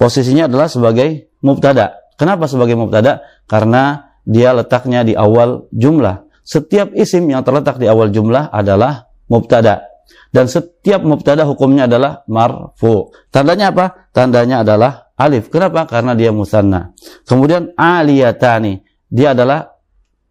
[0.00, 2.00] posisinya adalah sebagai mubtada.
[2.16, 3.20] Kenapa sebagai mubtada?
[3.44, 6.31] Karena dia letaknya di awal jumlah.
[6.42, 9.92] Setiap isim yang terletak di awal jumlah adalah mubtada.
[10.32, 13.12] Dan setiap mubtada hukumnya adalah marfu.
[13.28, 14.10] Tandanya apa?
[14.10, 15.52] Tandanya adalah alif.
[15.52, 15.84] Kenapa?
[15.84, 16.96] Karena dia musanna.
[17.28, 18.80] Kemudian aliyatani.
[19.12, 19.76] Dia adalah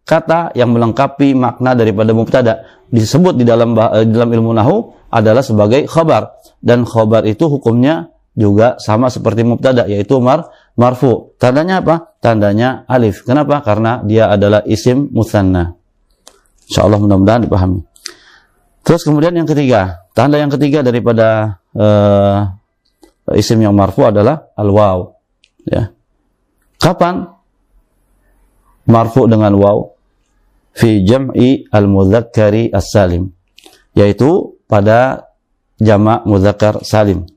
[0.02, 2.66] kata yang melengkapi makna daripada mubtada.
[2.90, 4.76] Disebut di dalam di dalam ilmu nahu
[5.08, 6.34] adalah sebagai khabar.
[6.58, 11.38] Dan khabar itu hukumnya juga sama seperti mubtada yaitu mar marfu.
[11.38, 12.18] Tandanya apa?
[12.18, 13.22] Tandanya alif.
[13.22, 13.62] Kenapa?
[13.62, 15.81] Karena dia adalah isim musanna.
[16.72, 17.84] Insya Allah mudah-mudahan dipahami.
[18.80, 22.48] Terus kemudian yang ketiga, tanda yang ketiga daripada uh,
[23.36, 25.12] isim yang marfu adalah al-waw.
[25.68, 25.92] Ya.
[26.80, 27.28] Kapan
[28.88, 29.92] marfu dengan waw?
[30.72, 33.28] fi jam'i al-mudzakkari as-salim
[33.92, 35.28] yaitu pada
[35.76, 37.28] jamak mudzakkar salim.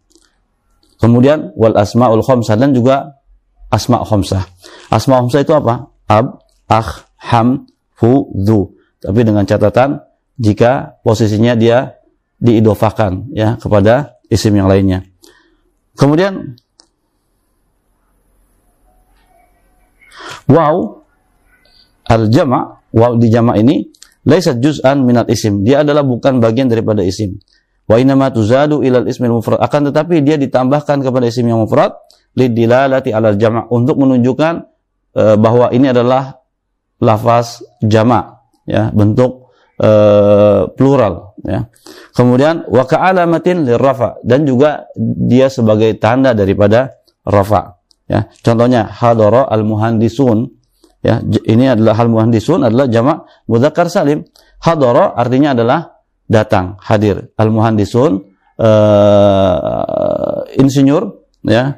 [0.95, 3.19] Kemudian wal asmaul khamsah dan juga
[3.67, 4.47] asma khamsah.
[4.88, 5.91] Asma khamsah itu apa?
[6.07, 6.39] Ab,
[6.71, 7.67] akh, ham,
[7.99, 8.74] fu, dhu.
[9.05, 10.01] Tapi dengan catatan
[10.35, 11.95] jika posisinya dia
[12.41, 15.05] diidofakan ya kepada isim yang lainnya.
[15.95, 16.59] Kemudian
[20.49, 21.05] wow
[22.09, 23.87] al jama' waw di jama' ini
[24.27, 25.63] laisa juz'an minal isim.
[25.63, 27.39] Dia adalah bukan bagian daripada isim.
[27.85, 29.61] Wa inama tuzadu ilal ismil mufrad.
[29.61, 31.93] Akan tetapi dia ditambahkan kepada isim yang mufrad
[32.35, 34.53] lidilalati alal jama' untuk menunjukkan
[35.15, 36.41] e, bahwa ini adalah
[36.99, 38.34] lafaz jama'
[38.66, 39.89] ya, bentuk e,
[40.74, 41.70] plural ya.
[42.11, 48.30] Kemudian wa ka'alamatin lirrafa dan juga dia sebagai tanda daripada rafa ya.
[48.41, 50.55] Contohnya hadara al muhandisun
[51.05, 54.26] Ya, ini adalah hal muhandisun adalah jamak mudzakkar salim.
[54.57, 57.30] Hadara artinya adalah datang, hadir.
[57.38, 58.26] Al muhandisun
[58.57, 61.78] uh, insinyur ya.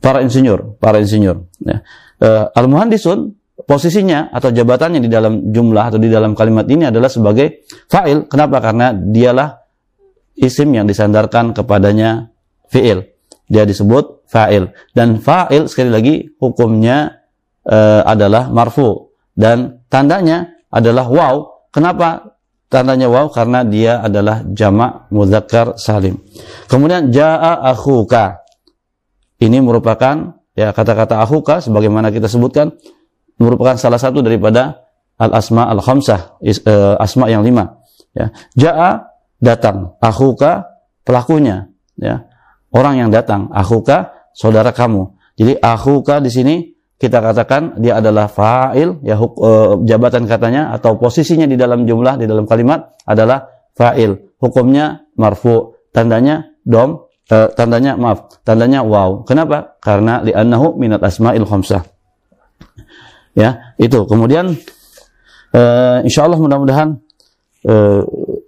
[0.00, 1.84] Para insinyur, para insinyur ya.
[2.16, 7.08] Uh, al muhandisun posisinya atau jabatannya di dalam jumlah atau di dalam kalimat ini adalah
[7.08, 8.28] sebagai fa'il.
[8.28, 8.60] Kenapa?
[8.60, 9.56] Karena dialah
[10.38, 12.28] isim yang disandarkan kepadanya
[12.68, 13.04] fi'il.
[13.48, 14.72] Dia disebut fa'il.
[14.92, 17.24] Dan fa'il sekali lagi hukumnya
[17.68, 21.34] uh, adalah marfu dan tandanya adalah waw.
[21.74, 22.38] Kenapa
[22.70, 23.30] tandanya waw?
[23.32, 26.22] Karena dia adalah jamak mudzakkar salim.
[26.70, 28.44] Kemudian jaa akhuka.
[29.42, 32.78] Ini merupakan ya kata-kata akhuka sebagaimana kita sebutkan
[33.40, 34.86] merupakan salah satu daripada
[35.18, 38.30] al asma al khamsah uh, asma yang lima ya.
[38.54, 39.14] Jaa
[39.44, 39.98] datang.
[40.00, 40.64] Akhuka
[41.04, 41.68] pelakunya
[41.98, 42.24] ya.
[42.74, 43.52] Orang yang datang.
[43.52, 45.14] Akhuka saudara kamu.
[45.36, 46.54] Jadi akhuka di sini
[46.94, 49.50] kita katakan dia adalah fa'il ya huk, e,
[49.84, 54.38] jabatan katanya atau posisinya di dalam jumlah di dalam kalimat adalah fa'il.
[54.40, 55.74] Hukumnya marfu.
[55.94, 59.78] Tandanya dom e, tandanya maaf tandanya wow kenapa?
[59.78, 61.93] Karena li'annahu minat asma'il khamsah
[63.34, 64.54] ya itu kemudian
[65.50, 65.62] e,
[66.06, 66.98] insyaallah mudah-mudahan
[67.66, 67.74] e,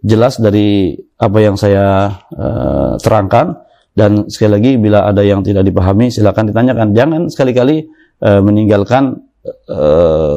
[0.07, 2.49] jelas dari apa yang saya e,
[3.03, 3.63] terangkan
[3.97, 7.87] dan sekali lagi bila ada yang tidak dipahami silakan ditanyakan jangan sekali-kali
[8.23, 9.27] e, meninggalkan
[9.67, 9.81] e,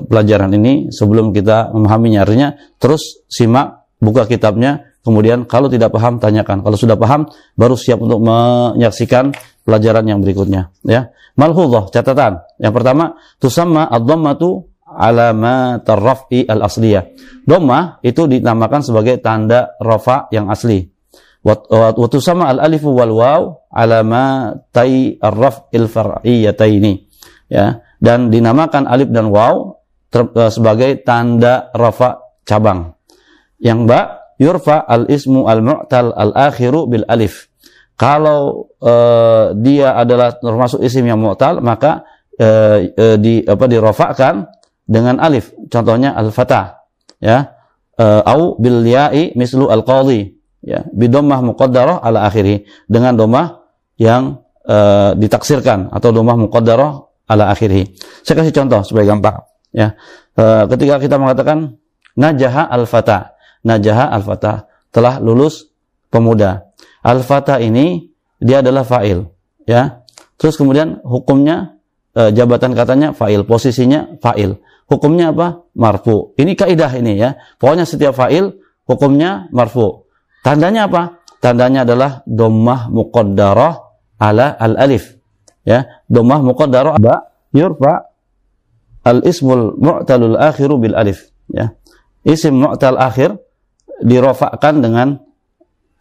[0.06, 2.26] pelajaran ini sebelum kita memahaminya.
[2.26, 6.62] Artinya terus simak, buka kitabnya, kemudian kalau tidak paham tanyakan.
[6.62, 9.34] Kalau sudah paham baru siap untuk menyaksikan
[9.70, 10.74] pelajaran yang berikutnya.
[10.82, 12.42] Ya, malhudhah catatan.
[12.58, 17.14] Yang pertama, tusamma ad-dhammatu alama tarrafi al-asliyah.
[17.46, 20.90] Dhamma itu dinamakan sebagai tanda rafa yang asli.
[21.46, 26.94] Wa tusamma al-alifu wal waw alama tai ar-raf'il far'iyyataini
[27.48, 29.80] ya dan dinamakan alif dan waw
[30.12, 32.96] ter, uh, sebagai tanda rafa cabang.
[33.60, 34.00] Yang ba
[34.40, 37.49] yurfa al ismu al mu'tal al akhiru bil alif.
[38.00, 42.08] Kalau uh, dia adalah termasuk isim yang mu'tal maka
[42.40, 44.48] uh, uh, di apa dirofakan
[44.88, 45.52] dengan alif.
[45.68, 46.80] Contohnya al fatah
[47.20, 47.60] ya.
[48.00, 50.32] Uh, au bil ya'i mislu al qadhi
[50.64, 53.68] ya bidomah muqaddarah ala akhiri dengan domah
[54.00, 57.94] yang uh, ditaksirkan atau domah muqaddarah ala akhirih.
[58.26, 59.38] Saya kasih contoh supaya gampang.
[59.70, 59.94] Ya,
[60.34, 61.78] e, ketika kita mengatakan
[62.18, 65.70] najaha al-fata, najaha al-fata telah lulus
[66.10, 66.66] pemuda.
[67.06, 69.24] Al-fata ini dia adalah fa'il,
[69.68, 70.04] ya.
[70.40, 71.80] Terus kemudian hukumnya
[72.16, 74.60] e, jabatan katanya fa'il, posisinya fa'il.
[74.90, 75.70] Hukumnya apa?
[75.76, 76.34] Marfu.
[76.40, 77.38] Ini kaidah ini ya.
[77.60, 78.56] Pokoknya setiap fa'il
[78.88, 80.08] hukumnya marfu.
[80.42, 81.22] Tandanya apa?
[81.40, 83.90] Tandanya adalah dhammah muqaddarah
[84.20, 85.20] ala al-alif
[85.64, 88.12] ya domah muqaddarah ba yurfa
[89.08, 91.74] al ismul mu'talul akhiru bil alif ya
[92.28, 93.40] isim mu'tal akhir
[94.04, 95.24] dirofakkan dengan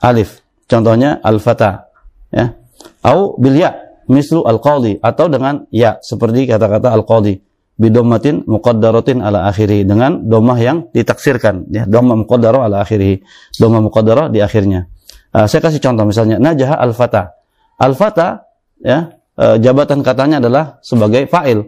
[0.03, 1.89] alif contohnya al fata
[2.31, 2.55] ya
[3.03, 3.75] au bil ya
[4.07, 7.41] mislu al qadi atau dengan ya seperti kata-kata al qadi
[7.79, 13.23] bidommatin muqaddaratin ala akhiri dengan domah yang ditaksirkan ya domah muqaddarah ala akhiri
[13.57, 14.87] domah muqaddarah di akhirnya
[15.33, 17.39] uh, saya kasih contoh misalnya najah al fata
[17.79, 18.45] al fata
[18.83, 21.63] ya e, jabatan katanya adalah sebagai fa'il.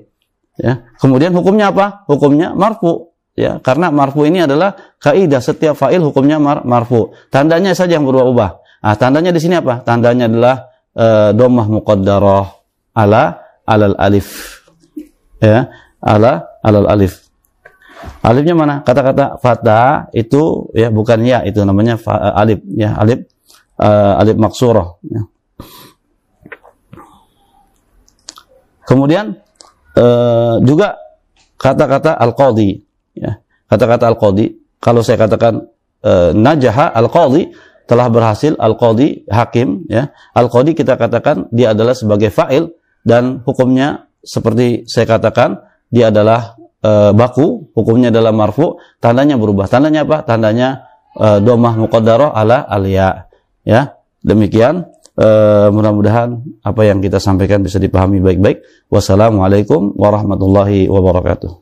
[0.59, 0.91] Ya.
[0.99, 2.05] Kemudian hukumnya apa?
[2.11, 3.15] Hukumnya marfu.
[3.39, 7.15] Ya, karena marfu ini adalah kaidah setiap fa'il hukumnya mar marfu.
[7.31, 8.61] Tandanya saja yang berubah-ubah.
[8.81, 9.85] Ah, tandanya di sini apa?
[9.85, 10.57] Tandanya adalah
[10.97, 11.07] e,
[11.37, 12.47] domah muqaddarah
[12.97, 14.61] ala alal alif.
[15.41, 15.69] Ya,
[16.01, 17.31] ala alal alif.
[18.25, 18.81] Alifnya mana?
[18.81, 23.29] Kata-kata fata itu ya bukan ya, itu namanya fa, alif ya, alif
[23.81, 25.23] uh, alif maksurah ya.
[28.89, 29.39] Kemudian
[29.95, 30.99] uh, juga
[31.61, 32.83] kata-kata al-qadhi
[33.15, 33.39] ya.
[33.71, 35.71] kata-kata al-qadi kalau saya katakan
[36.03, 37.55] uh, najaha al-qadi
[37.91, 40.15] telah berhasil al-qadi hakim ya.
[40.31, 42.71] Al-qadi kita katakan dia adalah sebagai fa'il
[43.03, 45.59] dan hukumnya seperti saya katakan
[45.91, 46.55] dia adalah
[46.87, 49.67] uh, baku hukumnya adalah marfu tandanya berubah.
[49.67, 50.23] Tandanya apa?
[50.23, 50.87] Tandanya
[51.19, 53.27] uh, domah muqaddarah ala alia
[53.67, 53.99] ya.
[54.23, 54.87] Demikian
[55.19, 58.87] uh, mudah-mudahan apa yang kita sampaikan bisa dipahami baik-baik.
[58.87, 61.59] Wassalamualaikum warahmatullahi wabarakatuh.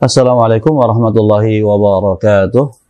[0.00, 2.81] Assalamualaikum warahmatullahi wabarakatuh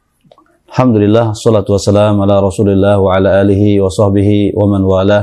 [0.73, 5.20] Alhamdulillah, salatu wassalam ala rasulillah wa ala alihi wa sahbihi wa man wala.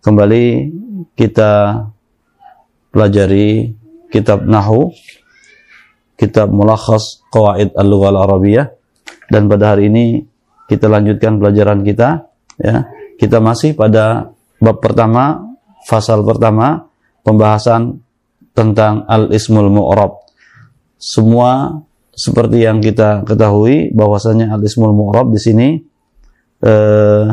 [0.00, 0.72] Kembali
[1.12, 1.84] kita
[2.88, 3.76] pelajari
[4.08, 4.88] kitab Nahu,
[6.16, 8.72] kitab Mulakhas Qawaid Al-Lughah Al-Arabiyah
[9.28, 10.24] dan pada hari ini
[10.64, 12.88] kita lanjutkan pelajaran kita ya.
[13.20, 14.32] Kita masih pada
[14.64, 15.44] bab pertama,
[15.84, 16.88] fasal pertama,
[17.20, 18.00] pembahasan
[18.56, 20.16] tentang al-ismul mu'rab.
[20.96, 21.84] Semua
[22.18, 25.68] seperti yang kita ketahui bahwasanya al-ismul mu'rab di sini
[26.66, 27.26] eh,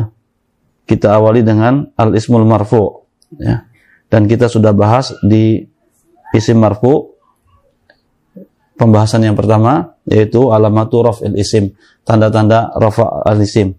[0.86, 3.02] kita awali dengan al-ismul marfu
[3.34, 3.66] ya.
[4.06, 5.58] Dan kita sudah bahas di
[6.30, 7.18] isim marfu
[8.78, 11.74] pembahasan yang pertama yaitu alamatu raf'il isim,
[12.06, 13.74] tanda-tanda rafa' al-isim.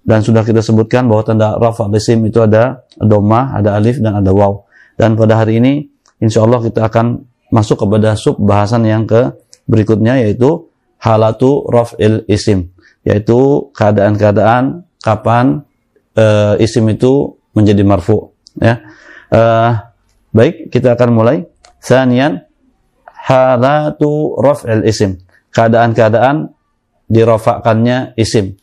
[0.00, 4.32] Dan sudah kita sebutkan bahwa tanda rafa' al-isim itu ada doma, ada alif dan ada
[4.32, 4.64] waw.
[4.96, 5.84] Dan pada hari ini
[6.24, 7.20] insya Allah kita akan
[7.52, 9.28] masuk kepada sub bahasan yang ke
[9.68, 12.72] berikutnya yaitu halatu raf'il isim
[13.06, 15.62] yaitu keadaan-keadaan kapan
[16.18, 18.82] uh, isim itu menjadi marfu ya.
[19.28, 19.72] Uh,
[20.34, 21.38] baik kita akan mulai.
[21.78, 22.42] Sanian
[23.06, 25.22] halatu raf'il isim
[25.54, 26.50] keadaan-keadaan
[27.06, 28.58] dirafakannya isim.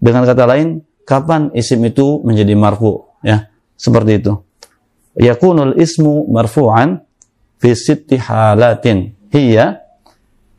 [0.00, 3.52] Dengan kata lain kapan isim itu menjadi marfu ya.
[3.76, 4.32] Seperti itu.
[5.14, 7.04] Yakunul ismu marfu'an
[7.62, 9.83] fi sitti halatin hiya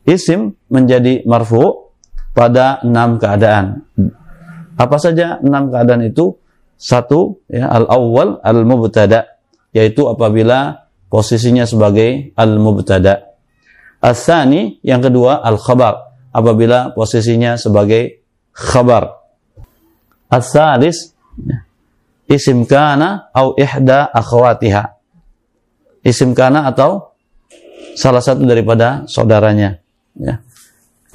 [0.05, 1.91] isim menjadi marfu
[2.37, 3.83] pada enam keadaan.
[4.77, 6.37] Apa saja enam keadaan itu?
[6.75, 9.39] Satu, ya, al-awwal al-mubtada,
[9.71, 13.39] yaitu apabila posisinya sebagai al-mubtada.
[14.03, 19.23] As-sani, yang kedua al-khabar, apabila posisinya sebagai khabar.
[20.27, 21.63] As-salis, ya,
[22.27, 24.83] isim kana atau ihda akhwatiha.
[26.03, 27.15] Isim kana atau
[27.95, 29.84] salah satu daripada saudaranya.
[30.19, 30.41] Ya.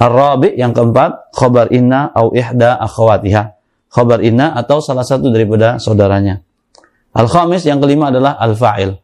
[0.01, 3.53] Ar-rabi yang keempat, khabar inna au ihda akhwatiha.
[3.91, 6.41] Khabar inna atau salah satu daripada saudaranya.
[7.13, 8.97] Al-khamis yang kelima adalah al-fa'il.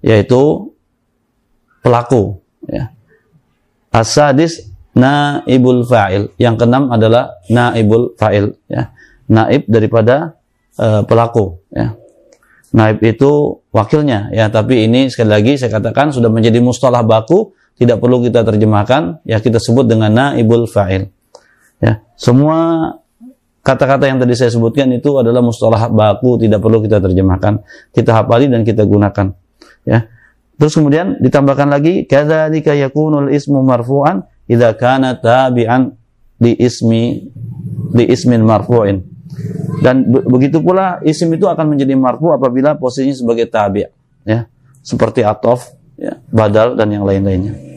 [0.00, 0.72] Yaitu
[1.84, 2.40] pelaku.
[2.64, 2.94] Ya.
[3.92, 6.32] As-sadis naibul fa'il.
[6.38, 8.56] Yang keenam adalah naibul fa'il.
[8.70, 8.94] Ya.
[9.28, 10.38] Naib daripada
[10.78, 11.60] uh, pelaku.
[11.74, 11.98] Ya.
[12.70, 17.96] Naib itu wakilnya ya tapi ini sekali lagi saya katakan sudah menjadi mustalah baku tidak
[17.96, 21.08] perlu kita terjemahkan, ya kita sebut dengan naibul fa'il.
[21.80, 22.92] Ya, semua
[23.64, 27.64] kata-kata yang tadi saya sebutkan itu adalah mustalah baku, tidak perlu kita terjemahkan.
[27.96, 29.32] Kita hafali dan kita gunakan.
[29.88, 30.12] Ya.
[30.60, 35.96] Terus kemudian ditambahkan lagi kadzalika yakunul ismu marfu'an idza kana tabi'an
[36.36, 37.32] di ismi
[37.96, 39.00] di ismin marfu'in.
[39.80, 43.88] Dan begitu pula isim itu akan menjadi marfu apabila posisinya sebagai tabi'
[44.28, 44.44] ya.
[44.84, 47.69] Seperti atof, ya, badal dan yang lain-lainnya.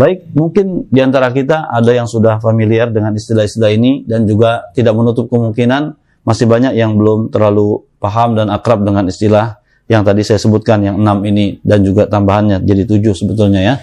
[0.00, 4.96] Baik, mungkin di antara kita ada yang sudah familiar dengan istilah-istilah ini dan juga tidak
[4.96, 5.92] menutup kemungkinan
[6.24, 9.60] masih banyak yang belum terlalu paham dan akrab dengan istilah
[9.92, 13.74] yang tadi saya sebutkan yang enam ini dan juga tambahannya jadi tujuh sebetulnya ya.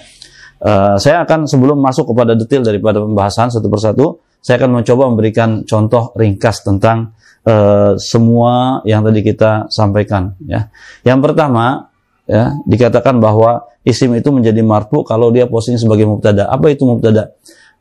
[0.57, 5.69] Uh, saya akan sebelum masuk kepada detail daripada pembahasan satu persatu, saya akan mencoba memberikan
[5.69, 7.13] contoh ringkas tentang
[7.45, 10.33] uh, semua yang tadi kita sampaikan.
[10.49, 10.73] Ya,
[11.05, 11.86] yang pertama
[12.27, 16.51] ya dikatakan bahwa isim itu menjadi marfu kalau dia posisinya sebagai mubtada.
[16.51, 17.33] Apa itu mubtada?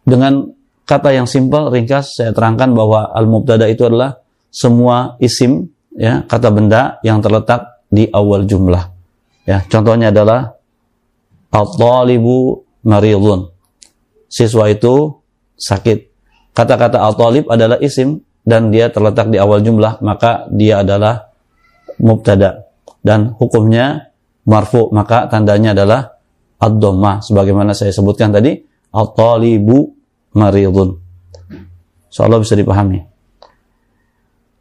[0.07, 0.47] Dengan
[0.87, 4.23] kata yang simpel ringkas saya terangkan bahwa al mubtada itu adalah
[4.55, 8.95] semua isim ya kata benda yang terletak di awal jumlah.
[9.47, 10.59] Ya, contohnya adalah
[11.55, 13.51] al-talibu maridun.
[14.27, 15.23] Siswa itu
[15.55, 16.11] sakit.
[16.51, 21.31] Kata-kata al-talib adalah isim dan dia terletak di awal jumlah, maka dia adalah
[22.03, 22.67] mubtada
[23.07, 24.11] dan hukumnya
[24.47, 26.17] marfu maka tandanya adalah
[26.57, 28.57] ad-dhammah sebagaimana saya sebutkan tadi
[28.95, 29.93] at-talibu
[30.39, 30.97] maridun.
[32.09, 33.01] Insyaallah bisa dipahami.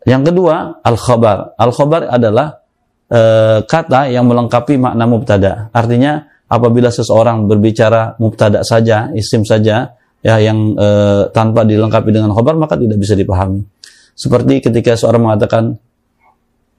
[0.06, 1.58] Yang kedua, al-khabar.
[1.58, 2.62] Al-khabar adalah
[3.10, 3.22] e,
[3.66, 5.74] kata yang melengkapi makna mubtada.
[5.74, 10.88] Artinya apabila seseorang berbicara mubtada saja, isim saja ya yang e,
[11.34, 13.66] tanpa dilengkapi dengan khabar maka tidak bisa dipahami.
[14.14, 15.74] Seperti ketika seorang mengatakan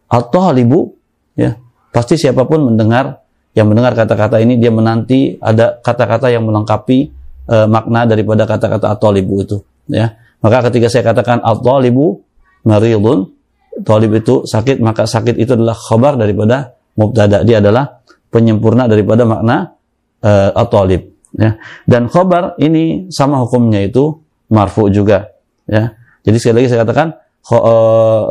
[0.06, 0.94] at-talibu
[1.34, 1.58] ya
[1.96, 3.24] Pasti siapa pun mendengar
[3.56, 7.08] yang mendengar kata-kata ini dia menanti ada kata-kata yang melengkapi
[7.48, 9.56] uh, makna daripada kata-kata at-talibu itu
[9.88, 10.12] ya.
[10.44, 12.20] Maka ketika saya katakan at-talibu
[12.68, 13.32] maridun
[13.80, 17.40] talib itu sakit maka sakit itu adalah khabar daripada mubtada.
[17.48, 19.72] Dia adalah penyempurna daripada makna
[20.20, 21.56] uh, at-talib ya.
[21.88, 24.20] Dan khabar ini sama hukumnya itu
[24.52, 25.32] marfu juga
[25.64, 25.96] ya.
[26.28, 27.08] Jadi sekali lagi saya katakan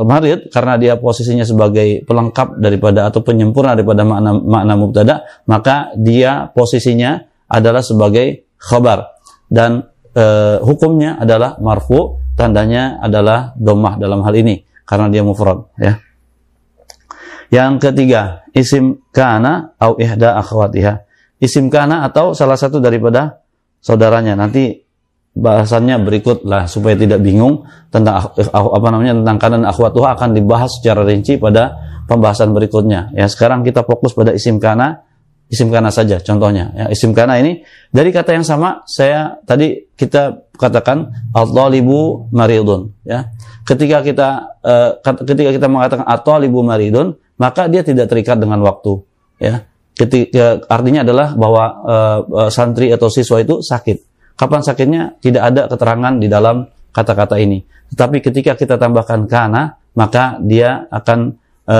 [0.04, 5.16] marid karena dia posisinya sebagai pelengkap daripada atau penyempurna daripada makna makna mubtada
[5.48, 9.16] maka dia posisinya adalah sebagai khabar.
[9.46, 9.78] Dan
[10.18, 15.96] uh, hukumnya adalah marfu tandanya adalah domah dalam hal ini karena dia mufrad ya.
[17.54, 21.06] Yang ketiga isim kana au ihda akhwatiha.
[21.40, 23.46] Isim kana atau salah satu daripada
[23.80, 24.34] saudaranya.
[24.34, 24.85] Nanti
[25.36, 30.80] bahasannya berikut lah supaya tidak bingung tentang apa namanya tentang kana dan akhwatuha akan dibahas
[30.80, 31.76] secara rinci pada
[32.08, 33.12] pembahasan berikutnya.
[33.12, 35.04] Ya, sekarang kita fokus pada isim kana,
[35.52, 36.72] isim kana saja contohnya.
[36.72, 43.28] Ya, isim kana ini dari kata yang sama saya tadi kita katakan at-talibu maridun, ya.
[43.68, 49.04] Ketika kita uh, ketika kita mengatakan at-talibu maridun, maka dia tidak terikat dengan waktu,
[49.44, 49.68] ya.
[49.96, 55.16] Ketika artinya adalah bahwa uh, santri atau siswa itu sakit Kapan sakitnya?
[55.24, 57.64] Tidak ada keterangan di dalam kata-kata ini.
[57.92, 61.78] Tetapi ketika kita tambahkan kana, maka dia akan e,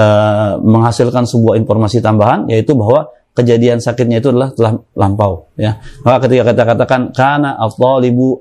[0.64, 5.52] menghasilkan sebuah informasi tambahan, yaitu bahwa kejadian sakitnya itu adalah telah lampau.
[5.60, 5.84] Ya.
[6.08, 8.40] Maka ketika kita katakan kana at-talibu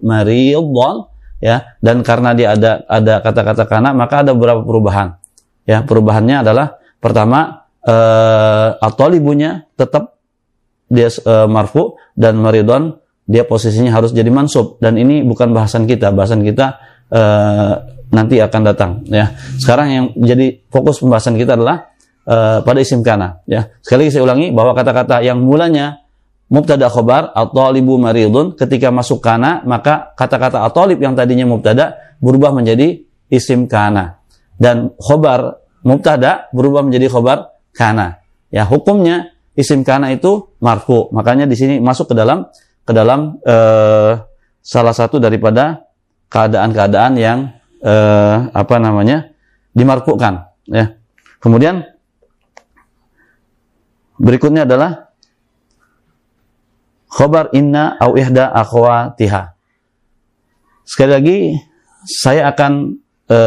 [1.43, 5.19] ya, dan karena dia ada ada kata-kata kana, maka ada beberapa perubahan.
[5.67, 7.97] Ya, perubahannya adalah pertama e,
[8.79, 10.15] at-talibunya tetap
[10.87, 14.77] dia e, marfu dan maridun dia posisinya harus jadi mansub.
[14.81, 16.13] Dan ini bukan bahasan kita.
[16.13, 16.77] Bahasan kita
[17.13, 17.73] uh,
[18.15, 19.35] nanti akan datang ya.
[19.59, 21.91] Sekarang yang jadi fokus pembahasan kita adalah
[22.29, 23.67] uh, pada isim kana ya.
[23.83, 26.05] Sekali lagi saya ulangi bahwa kata-kata yang mulanya
[26.53, 32.55] mubtada khobar atau libu maridun ketika masuk kana maka kata-kata atolib yang tadinya mubtada berubah
[32.55, 33.03] menjadi
[33.33, 34.23] isim kana.
[34.55, 38.23] Dan khobar mubtada berubah menjadi khobar kana.
[38.55, 41.11] Ya hukumnya isim kana itu marfu.
[41.11, 42.47] Makanya di sini masuk ke dalam
[42.85, 44.21] ke dalam uh,
[44.61, 45.85] salah satu daripada
[46.29, 47.39] keadaan-keadaan yang
[47.85, 49.33] uh, apa namanya
[49.77, 50.97] dimarfukan ya.
[51.41, 51.85] Kemudian
[54.17, 55.13] berikutnya adalah
[57.11, 59.53] khobar inna au ihda akhwatiha.
[60.89, 61.39] Sekali lagi
[62.05, 63.39] saya akan e,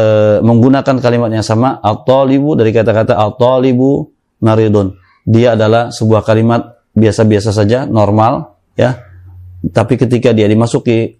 [0.42, 4.10] menggunakan kalimat yang sama at-talibu dari kata-kata at-talibu
[4.42, 4.98] maridun.
[5.22, 9.07] Dia adalah sebuah kalimat biasa-biasa saja, normal ya
[9.74, 11.18] tapi ketika dia dimasuki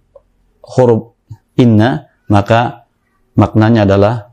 [0.63, 1.15] huruf
[1.59, 2.87] inna, maka
[3.35, 4.31] maknanya adalah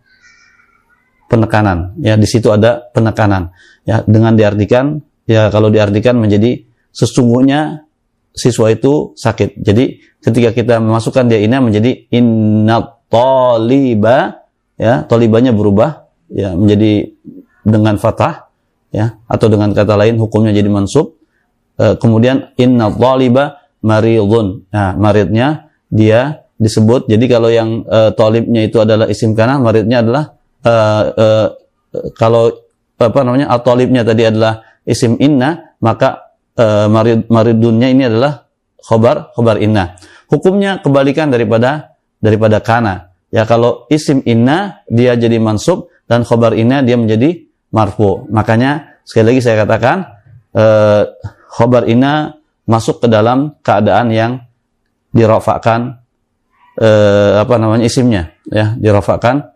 [1.27, 1.99] penekanan.
[1.99, 3.51] Ya, di situ ada penekanan.
[3.83, 6.63] Ya, dengan diartikan ya kalau diartikan menjadi
[6.95, 7.87] sesungguhnya
[8.31, 9.59] siswa itu sakit.
[9.59, 14.47] Jadi ketika kita memasukkan dia inna menjadi inna toliba
[14.79, 17.11] ya, tolibanya berubah ya menjadi
[17.67, 18.51] dengan fathah
[18.95, 21.19] ya atau dengan kata lain hukumnya jadi mansub.
[21.77, 24.65] E, kemudian inna toliba maridun.
[24.71, 27.09] Nah, maridnya dia disebut.
[27.09, 30.25] Jadi kalau yang uh, tolibnya itu adalah isim kana, maridnya adalah
[30.65, 31.47] uh, uh,
[32.17, 32.53] kalau
[32.97, 38.49] apa namanya atolibnya tadi adalah isim inna, maka uh, marid maridunnya ini adalah
[38.81, 40.01] khobar khobar inna.
[40.27, 43.13] Hukumnya kebalikan daripada daripada kana.
[43.29, 48.25] Ya kalau isim inna dia jadi mansub dan khobar inna dia menjadi marfu.
[48.33, 49.97] Makanya sekali lagi saya katakan
[50.57, 51.03] uh,
[51.53, 52.36] khobar inna
[52.67, 54.33] masuk ke dalam keadaan yang
[55.15, 56.03] dirofakkan
[56.79, 59.47] eh, apa namanya isimnya ya dirofakkan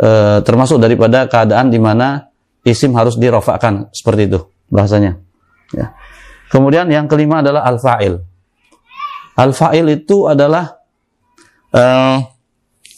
[0.00, 2.26] eh, termasuk daripada keadaan di mana
[2.64, 4.40] isim harus dirofakkan seperti itu
[4.72, 5.20] bahasanya
[5.76, 5.92] ya.
[6.48, 8.18] kemudian yang kelima adalah al fa'il
[9.36, 10.80] al fa'il itu adalah
[11.76, 12.18] eh,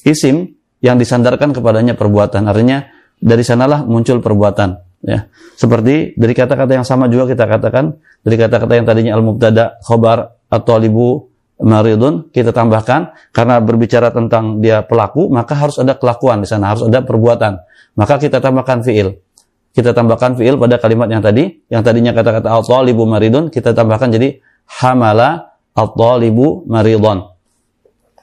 [0.06, 0.50] isim
[0.82, 2.42] yang disandarkan kepadanya perbuatan.
[2.50, 2.82] Artinya
[3.22, 5.28] dari sanalah muncul perbuatan ya.
[5.58, 10.74] Seperti dari kata-kata yang sama juga kita katakan dari kata-kata yang tadinya al-mubtada khobar atau
[10.78, 11.28] libu
[11.62, 13.12] maridun kita tambahkan.
[13.34, 17.58] Karena berbicara tentang dia pelaku maka harus ada kelakuan di sana harus ada perbuatan.
[17.98, 19.20] Maka kita tambahkan fiil.
[19.72, 21.64] Kita tambahkan fiil pada kalimat yang tadi.
[21.68, 24.40] Yang tadinya kata-kata al-talibu maridun kita tambahkan jadi
[24.80, 27.28] hamala al-talibu maridun.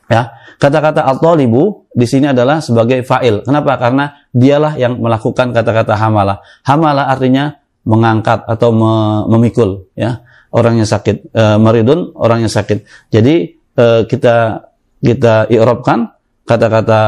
[0.10, 0.34] Ya.
[0.60, 3.48] Kata-kata al-talibu di sini adalah sebagai fa'il.
[3.48, 3.80] Kenapa?
[3.80, 6.42] Karena dialah yang melakukan kata-kata hamala.
[6.66, 8.70] Hamala artinya mengangkat atau
[9.26, 10.22] memikul ya
[10.54, 11.34] orang yang sakit.
[11.34, 11.44] E,
[12.18, 13.10] orang yang sakit.
[13.10, 14.66] Jadi e, kita
[15.00, 16.14] kita i'rabkan
[16.46, 17.02] kata-kata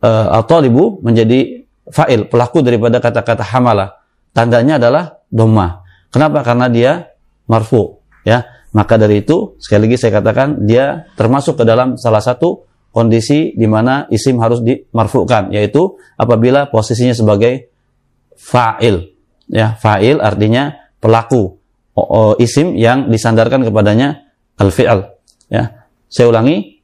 [0.00, 4.00] e, al-talibu menjadi fa'il, pelaku daripada kata-kata hamala.
[4.30, 5.82] Tandanya adalah doma.
[6.10, 6.42] Kenapa?
[6.46, 7.10] Karena dia
[7.50, 8.46] marfu ya.
[8.70, 13.66] Maka dari itu, sekali lagi saya katakan, dia termasuk ke dalam salah satu kondisi di
[13.70, 17.70] mana isim harus dimarfukan, yaitu apabila posisinya sebagai
[18.34, 19.14] fa'il.
[19.50, 21.58] Ya, fa'il artinya pelaku.
[21.94, 25.10] O, o, isim yang disandarkan kepadanya al-fi'al.
[25.50, 25.86] Ya.
[26.10, 26.82] Saya ulangi,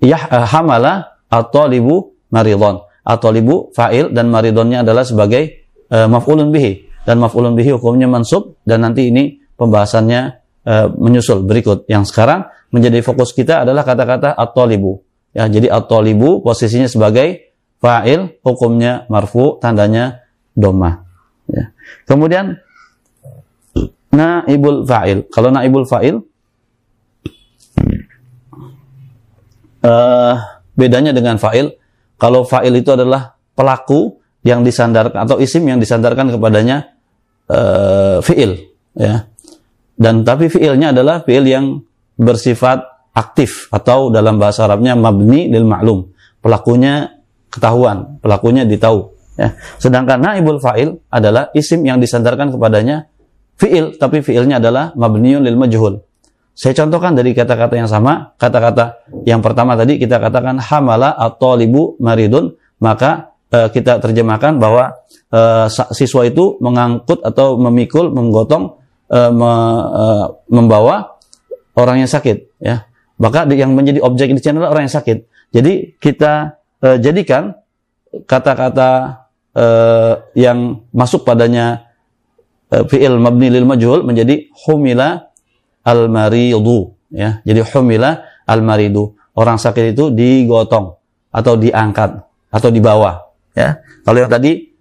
[0.00, 0.16] ya
[0.48, 2.84] hamala atau libu maridon.
[3.00, 7.04] Atau libu fa'il dan maridonnya adalah sebagai uh, maf'ulun bihi.
[7.04, 10.20] Dan maf'ulun bihi hukumnya mansub dan nanti ini pembahasannya
[10.68, 11.88] uh, menyusul berikut.
[11.88, 15.09] Yang sekarang menjadi fokus kita adalah kata-kata at-talibu.
[15.30, 20.26] Ya, jadi at-talibu posisinya sebagai fa'il, hukumnya marfu, tandanya
[20.58, 21.06] doma.
[21.46, 21.70] Ya.
[22.04, 22.58] Kemudian
[24.10, 25.30] naibul fa'il.
[25.30, 26.18] Kalau naibul fa'il
[29.86, 30.34] uh,
[30.74, 31.78] bedanya dengan fa'il,
[32.18, 36.96] kalau fa'il itu adalah pelaku yang disandarkan atau isim yang disandarkan kepadanya
[37.46, 38.66] uh, fi'il,
[38.98, 39.30] ya.
[40.00, 41.84] Dan tapi fiilnya adalah fiil yang
[42.16, 46.06] bersifat aktif atau dalam bahasa Arabnya mabni lil ma'lum.
[46.40, 49.12] Pelakunya ketahuan, pelakunya ditahu.
[49.36, 49.56] Ya.
[49.76, 53.10] Sedangkan naibul fa'il adalah isim yang disandarkan kepadanya
[53.58, 56.00] fiil, tapi fiilnya adalah mabniun lil majhul.
[56.56, 61.96] Saya contohkan dari kata-kata yang sama, kata-kata yang pertama tadi kita katakan hamala atau libu
[62.04, 62.52] maridun,
[62.84, 64.92] maka uh, kita terjemahkan bahwa
[65.32, 68.76] uh, siswa itu mengangkut atau memikul, menggotong
[69.08, 69.52] uh, me,
[69.88, 71.16] uh, membawa
[71.80, 72.89] orang yang sakit ya
[73.20, 75.28] maka yang menjadi objek di channel orang yang sakit.
[75.52, 77.52] Jadi kita uh, jadikan
[78.24, 78.90] kata-kata
[79.52, 81.92] uh, yang masuk padanya
[82.72, 85.30] uh, fi'il mabni lil majhul menjadi humila
[85.84, 87.44] al maridu ya.
[87.44, 90.96] Jadi humila al maridu orang sakit itu digotong
[91.30, 92.10] atau diangkat
[92.50, 93.20] atau dibawa
[93.52, 93.84] ya.
[94.02, 94.72] Kalau yang tadi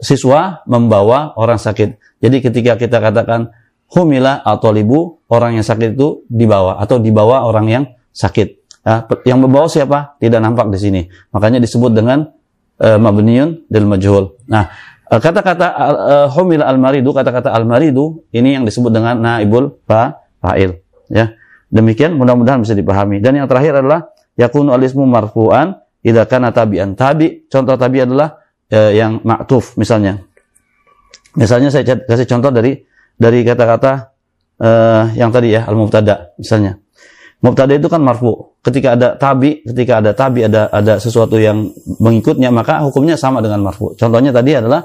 [0.00, 2.20] siswa membawa orang sakit.
[2.20, 3.52] Jadi ketika kita katakan
[3.90, 7.84] humila atau libu orang yang sakit itu dibawa atau dibawa orang yang
[8.14, 8.48] sakit.
[8.80, 10.16] Ya, yang membawa siapa?
[10.16, 11.00] Tidak nampak di sini.
[11.34, 12.24] Makanya disebut dengan
[12.80, 14.40] uh, mabniun del majhul.
[14.48, 14.72] Nah,
[15.10, 20.80] eh, kata-kata uh, humila al-maridu, kata-kata al-maridu ini yang disebut dengan naibul fa fa'il,
[21.12, 21.36] ya.
[21.70, 23.22] Demikian mudah-mudahan bisa dipahami.
[23.22, 26.98] Dan yang terakhir adalah yakunu alismu marfu'an idza kana tabi'an.
[26.98, 30.18] Tabi, contoh tabi adalah uh, yang ma'tuf misalnya.
[31.38, 32.74] Misalnya saya kasih contoh dari
[33.20, 34.16] dari kata-kata
[34.56, 36.80] uh, yang tadi ya al-mubtada misalnya.
[37.40, 38.56] Mubtada itu kan marfu.
[38.60, 43.64] Ketika ada tabi, ketika ada tabi ada ada sesuatu yang mengikutnya maka hukumnya sama dengan
[43.64, 43.92] marfu.
[43.96, 44.84] Contohnya tadi adalah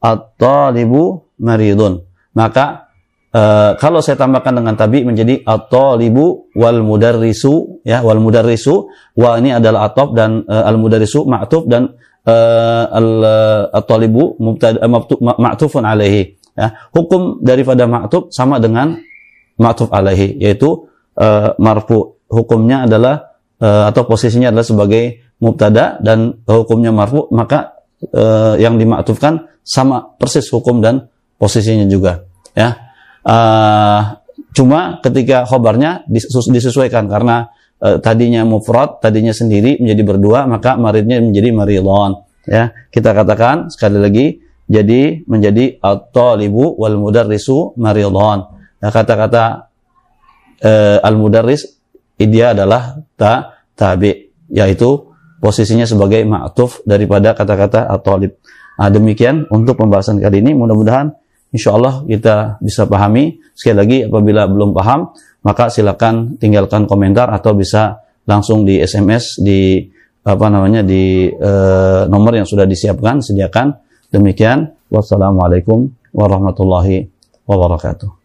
[0.00, 2.00] at-talibu maridun.
[2.32, 2.88] Maka
[3.36, 8.88] uh, kalau saya tambahkan dengan tabi menjadi at-talibu wal mudarrisu ya wal mudarrisu
[9.20, 11.92] wa ini adalah atop dan uh, al mudarrisu ma'tuf dan
[12.24, 12.84] uh,
[13.76, 14.80] al-talibu mubtada
[15.20, 18.98] ma'tufun alaihi Ya, hukum daripada maktub sama dengan
[19.56, 22.20] maktub alaihi yaitu uh, marfu.
[22.30, 27.80] Hukumnya adalah uh, atau posisinya adalah sebagai mubtada dan hukumnya marfu maka
[28.12, 32.24] uh, yang dimaktubkan sama persis hukum dan posisinya juga
[32.56, 32.76] ya.
[33.20, 34.16] Uh,
[34.56, 41.52] cuma ketika khobarnya disesuaikan karena uh, tadinya mufrad, tadinya sendiri menjadi berdua, maka maridnya menjadi
[41.52, 42.24] maridon.
[42.48, 44.26] Ya, kita katakan sekali lagi
[44.70, 48.46] jadi menjadi at-talibu wal mudarrisu maridhan.
[48.78, 49.66] Nah, kata-kata
[50.62, 51.82] uh, al-mudarris
[52.14, 55.10] dia adalah ta tabi yaitu
[55.42, 58.38] posisinya sebagai ma'tuf daripada kata-kata at-talib.
[58.78, 61.10] Nah, demikian untuk pembahasan kali ini mudah-mudahan
[61.50, 63.42] insyaallah kita bisa pahami.
[63.58, 65.10] Sekali lagi apabila belum paham
[65.42, 69.82] maka silakan tinggalkan komentar atau bisa langsung di SMS di
[70.22, 77.14] apa namanya di uh, nomor yang sudah disiapkan sediakan Demikian, wassalamualaikum warahmatullahi
[77.46, 78.19] wabarakatuh.